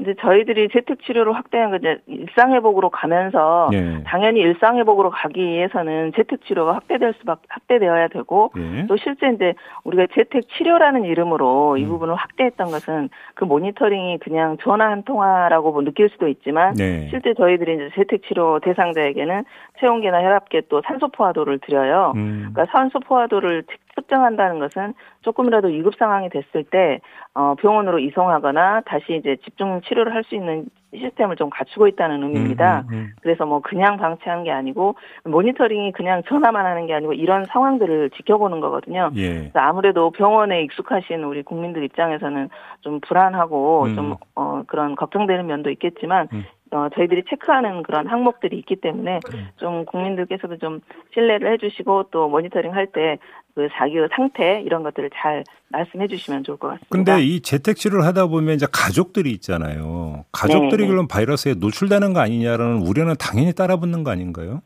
이제 0.00 0.14
저희들이 0.20 0.68
재택 0.72 1.02
치료를 1.02 1.34
확대한 1.34 1.70
거 1.70 1.76
이제 1.76 1.98
일상 2.06 2.54
회복으로 2.54 2.88
가면서 2.90 3.68
예. 3.72 4.02
당연히 4.04 4.40
일상 4.40 4.78
회복으로 4.78 5.10
가기 5.10 5.40
위해서는 5.40 6.12
재택 6.16 6.44
치료가 6.46 6.74
확대될 6.74 7.14
수밖에 7.20 7.42
확대되어야 7.48 8.08
되고 8.08 8.50
예. 8.56 8.86
또 8.86 8.96
실제 8.96 9.28
이제 9.28 9.54
우리가 9.84 10.06
재택 10.14 10.48
치료라는 10.56 11.04
이름으로 11.04 11.76
이 11.76 11.84
음. 11.84 11.88
부분을 11.88 12.14
확대했던 12.14 12.68
것은 12.68 13.10
그 13.34 13.44
모니터링이 13.44 14.18
그냥 14.18 14.56
전화 14.62 14.90
한 14.90 15.02
통화라고 15.02 15.72
뭐 15.72 15.82
느낄 15.82 16.08
수도 16.08 16.28
있지만 16.28 16.74
네. 16.74 17.08
실제 17.10 17.34
저희들이 17.34 17.74
이제 17.74 17.90
재택 17.94 18.22
치료 18.26 18.58
대상자에게는 18.60 19.44
체온계나 19.80 20.22
혈압계 20.22 20.62
또 20.68 20.80
산소 20.86 21.08
포화도를 21.08 21.58
드려요. 21.60 22.12
음. 22.16 22.50
그러니까 22.52 22.72
산소 22.72 23.00
포화도를 23.00 23.64
습정한다는 24.00 24.58
것은 24.58 24.94
조금이라도 25.22 25.68
위급 25.68 25.94
상황이 25.96 26.28
됐을 26.28 26.64
때 26.64 27.00
어, 27.34 27.54
병원으로 27.54 27.98
이송하거나 27.98 28.82
다시 28.86 29.16
이제 29.16 29.36
집중 29.44 29.80
치료를 29.82 30.14
할 30.14 30.20
수 30.24 30.34
있는 30.34 30.66
시스템을 30.94 31.36
좀 31.36 31.50
갖추고 31.50 31.86
있다는 31.88 32.22
의미입니다. 32.22 32.80
음, 32.80 32.86
음, 32.90 32.94
음. 32.94 33.12
그래서 33.22 33.46
뭐 33.46 33.60
그냥 33.60 33.96
방치한 33.96 34.44
게 34.44 34.50
아니고 34.50 34.96
모니터링이 35.24 35.92
그냥 35.92 36.22
전화만 36.28 36.66
하는 36.66 36.86
게 36.86 36.94
아니고 36.94 37.12
이런 37.12 37.44
상황들을 37.46 38.10
지켜보는 38.10 38.60
거거든요. 38.60 39.10
예. 39.16 39.50
아무래도 39.54 40.10
병원에 40.10 40.62
익숙하신 40.62 41.22
우리 41.22 41.42
국민들 41.42 41.84
입장에서는 41.84 42.48
좀 42.80 43.00
불안하고 43.00 43.84
음. 43.84 43.94
좀 43.94 44.16
어, 44.34 44.62
그런 44.66 44.96
걱정되는 44.96 45.46
면도 45.46 45.70
있겠지만 45.70 46.28
음. 46.32 46.44
어, 46.72 46.88
저희들이 46.94 47.24
체크하는 47.28 47.82
그런 47.82 48.06
항목들이 48.06 48.56
있기 48.58 48.76
때문에 48.76 49.18
네. 49.32 49.38
좀 49.56 49.84
국민들께서도 49.86 50.58
좀 50.58 50.80
신뢰를 51.14 51.52
해주시고 51.52 52.04
또 52.12 52.28
모니터링 52.28 52.74
할 52.74 52.86
때 52.92 53.18
그 53.54 53.68
자기의 53.72 54.08
상태 54.14 54.62
이런 54.62 54.82
것들을 54.82 55.10
잘 55.14 55.44
말씀해 55.68 56.06
주시면 56.08 56.44
좋을 56.44 56.58
것 56.58 56.68
같습니다. 56.68 56.88
근데 56.90 57.22
이 57.22 57.40
재택치료를 57.40 58.04
하다 58.04 58.26
보면 58.26 58.54
이제 58.54 58.66
가족들이 58.70 59.30
있잖아요. 59.32 60.24
가족들이 60.32 60.82
네, 60.82 60.82
네. 60.84 60.88
그럼 60.88 61.08
바이러스에 61.08 61.54
노출되는 61.54 62.12
거 62.12 62.20
아니냐라는 62.20 62.82
우려는 62.82 63.14
당연히 63.18 63.52
따라붙는 63.52 64.04
거 64.04 64.10
아닌가요? 64.10 64.62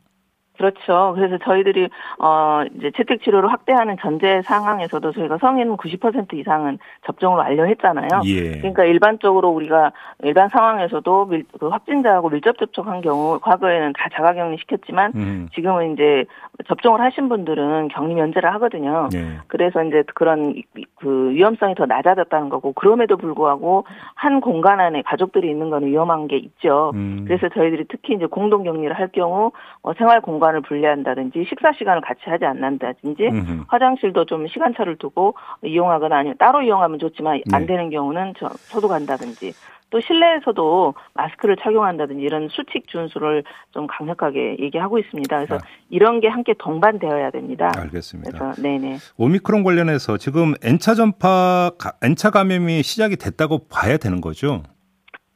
그렇죠. 0.57 1.13
그래서 1.15 1.37
저희들이 1.43 1.89
어 2.19 2.63
이제 2.75 2.91
재택 2.95 3.23
치료를 3.23 3.51
확대하는 3.51 3.97
전제 4.01 4.41
상황에서도 4.43 5.11
저희가 5.11 5.37
성인 5.39 5.75
90% 5.75 6.33
이상은 6.33 6.77
접종을 7.05 7.37
완료했잖아요. 7.37 8.07
예. 8.25 8.57
그러니까 8.59 8.85
일반적으로 8.85 9.49
우리가 9.49 9.91
일반 10.23 10.49
상황에서도 10.49 11.25
밀, 11.25 11.45
그 11.59 11.67
확진자하고 11.67 12.29
밀접 12.29 12.57
접촉한 12.57 13.01
경우 13.01 13.39
과거에는 13.41 13.93
다 13.97 14.09
자가격리 14.13 14.57
시켰지만 14.59 15.11
음. 15.15 15.49
지금은 15.53 15.93
이제 15.93 16.25
접종을 16.67 17.01
하신 17.01 17.29
분들은 17.29 17.89
격리 17.89 18.15
면제를 18.15 18.53
하거든요. 18.55 19.09
예. 19.13 19.39
그래서 19.47 19.83
이제 19.83 20.03
그런 20.13 20.61
그 20.95 21.31
위험성이 21.31 21.75
더 21.75 21.85
낮아졌다는 21.85 22.49
거고 22.49 22.73
그럼에도 22.73 23.17
불구하고 23.17 23.85
한 24.13 24.41
공간 24.41 24.79
안에 24.79 25.01
가족들이 25.01 25.49
있는 25.49 25.69
건 25.69 25.85
위험한 25.85 26.27
게 26.27 26.37
있죠. 26.37 26.91
음. 26.95 27.25
그래서 27.27 27.49
저희들이 27.49 27.85
특히 27.89 28.15
이제 28.15 28.25
공동 28.25 28.63
격리를 28.63 28.93
할 28.97 29.09
경우 29.09 29.51
어, 29.81 29.93
생활 29.93 30.21
공간 30.21 30.44
공간을 30.45 30.61
분리한다든지 30.61 31.45
식사 31.49 31.71
시간을 31.73 32.01
같이 32.01 32.21
하지 32.25 32.45
않는다든지 32.45 33.23
음흠. 33.23 33.63
화장실도 33.67 34.25
좀 34.25 34.47
시간차를 34.47 34.97
두고 34.97 35.35
이용하거나 35.63 36.17
아니면 36.17 36.37
따로 36.37 36.61
이용하면 36.61 36.99
좋지만 36.99 37.41
안 37.51 37.61
네. 37.61 37.67
되는 37.67 37.89
경우는 37.89 38.33
저, 38.37 38.49
소독한다든지 38.49 39.53
또 39.89 40.01
실내에서도 40.01 40.93
마스크를 41.13 41.57
착용한다든지 41.61 42.21
이런 42.21 42.49
수칙 42.49 42.87
준수를 42.87 43.43
좀 43.71 43.87
강력하게 43.87 44.57
얘기하고 44.59 44.99
있습니다. 44.99 45.35
그래서 45.35 45.55
아. 45.55 45.59
이런 45.89 46.19
게 46.19 46.27
함께 46.27 46.53
동반되어야 46.57 47.31
됩니다. 47.31 47.71
알겠습니다. 47.75 48.31
그래서 48.31 48.61
네네. 48.61 48.97
오미크론 49.17 49.63
관련해서 49.63 50.17
지금 50.17 50.53
N차 50.63 50.95
전파 50.95 51.71
N차 52.01 52.31
감염이 52.31 52.83
시작이 52.83 53.15
됐다고 53.15 53.67
봐야 53.69 53.97
되는 53.97 54.21
거죠? 54.21 54.63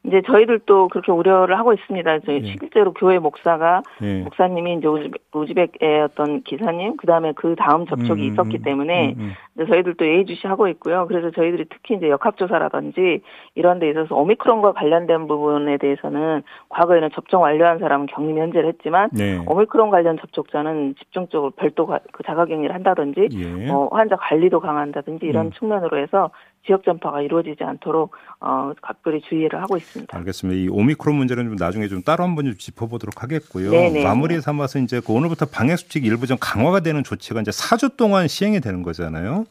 이제 0.06 0.22
저희들도 0.26 0.88
그렇게 0.88 1.12
우려를 1.12 1.60
하고 1.60 1.74
있습니다. 1.74 2.20
저희 2.20 2.42
예. 2.44 2.56
실제로 2.58 2.94
교회 2.94 3.20
목사가 3.20 3.82
예. 4.02 4.22
목사님이 4.22 4.76
이제 4.76 4.88
우즈벡, 5.34 5.72
의 5.82 6.02
어떤 6.04 6.42
기사님 6.44 6.96
그다음에 6.98 7.34
그 7.36 7.56
다음 7.58 7.86
접촉이 7.86 8.30
음, 8.30 8.32
있었기 8.32 8.58
음, 8.58 8.64
때문에 8.64 9.16
음, 9.18 9.36
음. 9.58 9.68
저희들도 9.68 10.06
예의주시하고 10.06 10.70
있고요. 10.70 11.06
그래서 11.08 11.32
저희들이 11.32 11.66
특히 11.70 11.96
이제 11.96 12.10
역학조사라든지 12.10 13.22
이런 13.56 13.80
데 13.80 13.90
있어서 13.90 14.16
오미크론과 14.16 14.72
관련된 14.72 15.28
부분에 15.28 15.78
대해서는 15.78 16.44
과거에는 16.70 17.10
접종 17.14 17.42
완료한 17.42 17.80
사람은 17.80 18.08
격리 18.08 18.32
면제를 18.32 18.70
했지만 18.70 19.10
네. 19.12 19.38
오미크론 19.46 19.90
관련 19.90 20.18
접촉자는 20.18 20.96
집중적으로 20.98 21.52
별도 21.52 21.88
그 22.14 22.24
자가격리를 22.24 22.74
한다든지 22.74 23.28
예. 23.34 23.70
어, 23.70 23.90
환자 23.92 24.16
관리도 24.16 24.62
강한다든지 24.62 25.26
이런 25.26 25.48
음. 25.48 25.52
측면으로 25.52 25.98
해서 25.98 26.32
지역 26.66 26.84
전파가 26.84 27.22
이루어지지 27.22 27.64
않도록 27.64 28.12
어, 28.40 28.72
각별히 28.82 29.22
주의를 29.22 29.62
하고 29.62 29.78
있습니다. 29.78 30.16
알겠습니다. 30.18 30.60
이 30.62 30.68
오미크론 30.68 31.16
문제는 31.16 31.46
좀 31.46 31.56
나중에 31.56 31.88
좀 31.88 32.04
따로 32.04 32.24
한번 32.24 32.46
좀 32.46 32.56
짚어보도록 32.58 33.24
하겠고요. 33.24 33.72
네네. 33.72 34.04
마무리 34.04 34.40
삼아서 34.40 34.80
이제 34.80 35.02
그 35.06 35.14
오늘부터 35.14 35.48
방역 35.48 35.78
수칙 35.78 36.06
일부 36.06 36.28
좀 36.28 36.38
강화가 36.40 36.80
되는 36.80 37.04
조치가 37.04 37.42
이제 37.42 37.52
4주 37.52 37.98
동안 37.98 38.28
시행이 38.28 38.60
되는 38.60 38.84
거잖아요. 38.84 39.46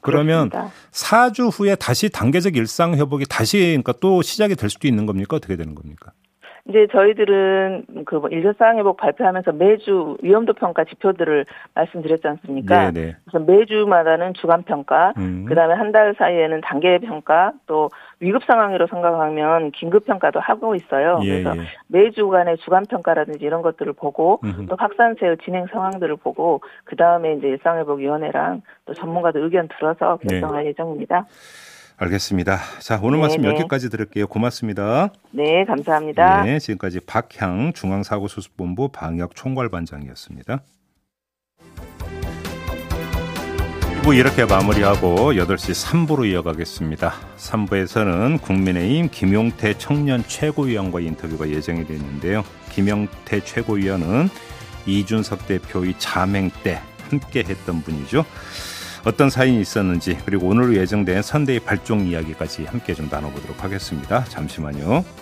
그러면. 0.00 0.50
4주 0.90 1.50
후에 1.52 1.74
다시 1.76 2.08
단계적 2.08 2.56
일상 2.56 2.94
회복이 2.94 3.26
다시 3.28 3.58
그러니까 3.58 3.92
또 4.00 4.22
시작이 4.22 4.56
될 4.56 4.68
수도 4.68 4.88
있는 4.88 5.06
겁니까? 5.06 5.36
어떻게 5.36 5.56
되는 5.56 5.74
겁니까? 5.74 6.12
이제 6.68 6.86
저희들은 6.92 7.86
그뭐 8.06 8.28
일사상회복 8.28 8.96
발표하면서 8.96 9.50
매주 9.52 10.16
위험도 10.22 10.52
평가 10.52 10.84
지표들을 10.84 11.44
말씀드렸지 11.74 12.28
않습니까? 12.28 12.92
네네. 12.92 13.06
네. 13.06 13.16
그래서 13.24 13.44
매주마다는 13.44 14.34
주간 14.34 14.62
평가, 14.62 15.12
음. 15.16 15.44
그다음에 15.48 15.74
한 15.74 15.92
달 15.92 16.14
사이에는 16.16 16.62
단계 16.62 16.96
평가, 16.98 17.52
또 17.66 17.90
위급 18.20 18.44
상황으로 18.44 18.86
생각하면 18.86 19.72
긴급 19.72 20.06
평가도 20.06 20.40
하고 20.40 20.74
있어요. 20.74 21.18
예, 21.24 21.42
그래서 21.42 21.58
예. 21.58 21.66
매주간의 21.88 22.56
주간 22.58 22.84
평가라든지 22.88 23.44
이런 23.44 23.60
것들을 23.60 23.92
보고 23.92 24.40
음흠. 24.42 24.66
또 24.70 24.76
확산세의 24.78 25.36
진행 25.44 25.66
상황들을 25.66 26.16
보고 26.16 26.62
그 26.84 26.96
다음에 26.96 27.34
이제 27.34 27.48
일상회복위원회랑 27.48 28.62
또 28.86 28.94
전문가들 28.94 29.42
의견 29.42 29.68
들어서 29.68 30.16
결정할 30.18 30.62
네. 30.62 30.70
예정입니다. 30.70 31.26
알겠습니다. 31.96 32.58
자, 32.80 32.98
오늘 33.02 33.18
네네. 33.18 33.20
말씀 33.20 33.44
여기까지 33.44 33.90
들을게요. 33.90 34.26
고맙습니다. 34.26 35.10
네, 35.30 35.64
감사합니다. 35.64 36.42
네, 36.44 36.58
지금까지 36.58 37.00
박향 37.00 37.72
중앙사고수습본부 37.72 38.88
방역총괄반장이었습니다. 38.88 40.62
뭐 44.04 44.14
이렇게 44.14 44.44
마무리하고 44.44 45.34
8시 45.34 46.06
3부로 46.06 46.28
이어가겠습니다. 46.28 47.12
3부에서는 47.36 48.42
국민의힘 48.42 49.08
김용태 49.12 49.78
청년 49.78 50.24
최고위원과 50.26 50.98
인터뷰가 50.98 51.48
예정이 51.48 51.86
되어 51.86 51.96
있는데요. 51.96 52.42
김용태 52.70 53.44
최고위원은 53.44 54.28
이준석 54.86 55.46
대표의 55.46 55.94
자맹 55.98 56.50
때 56.64 56.80
함께 57.08 57.44
했던 57.46 57.82
분이죠. 57.82 58.24
어떤 59.04 59.30
사연이 59.30 59.60
있었는지 59.60 60.16
그리고 60.24 60.46
오늘 60.46 60.76
예정된 60.76 61.22
선대의 61.22 61.60
발종 61.60 62.06
이야기까지 62.06 62.64
함께 62.64 62.94
좀 62.94 63.08
나눠보도록 63.10 63.62
하겠습니다. 63.64 64.24
잠시만요. 64.24 65.21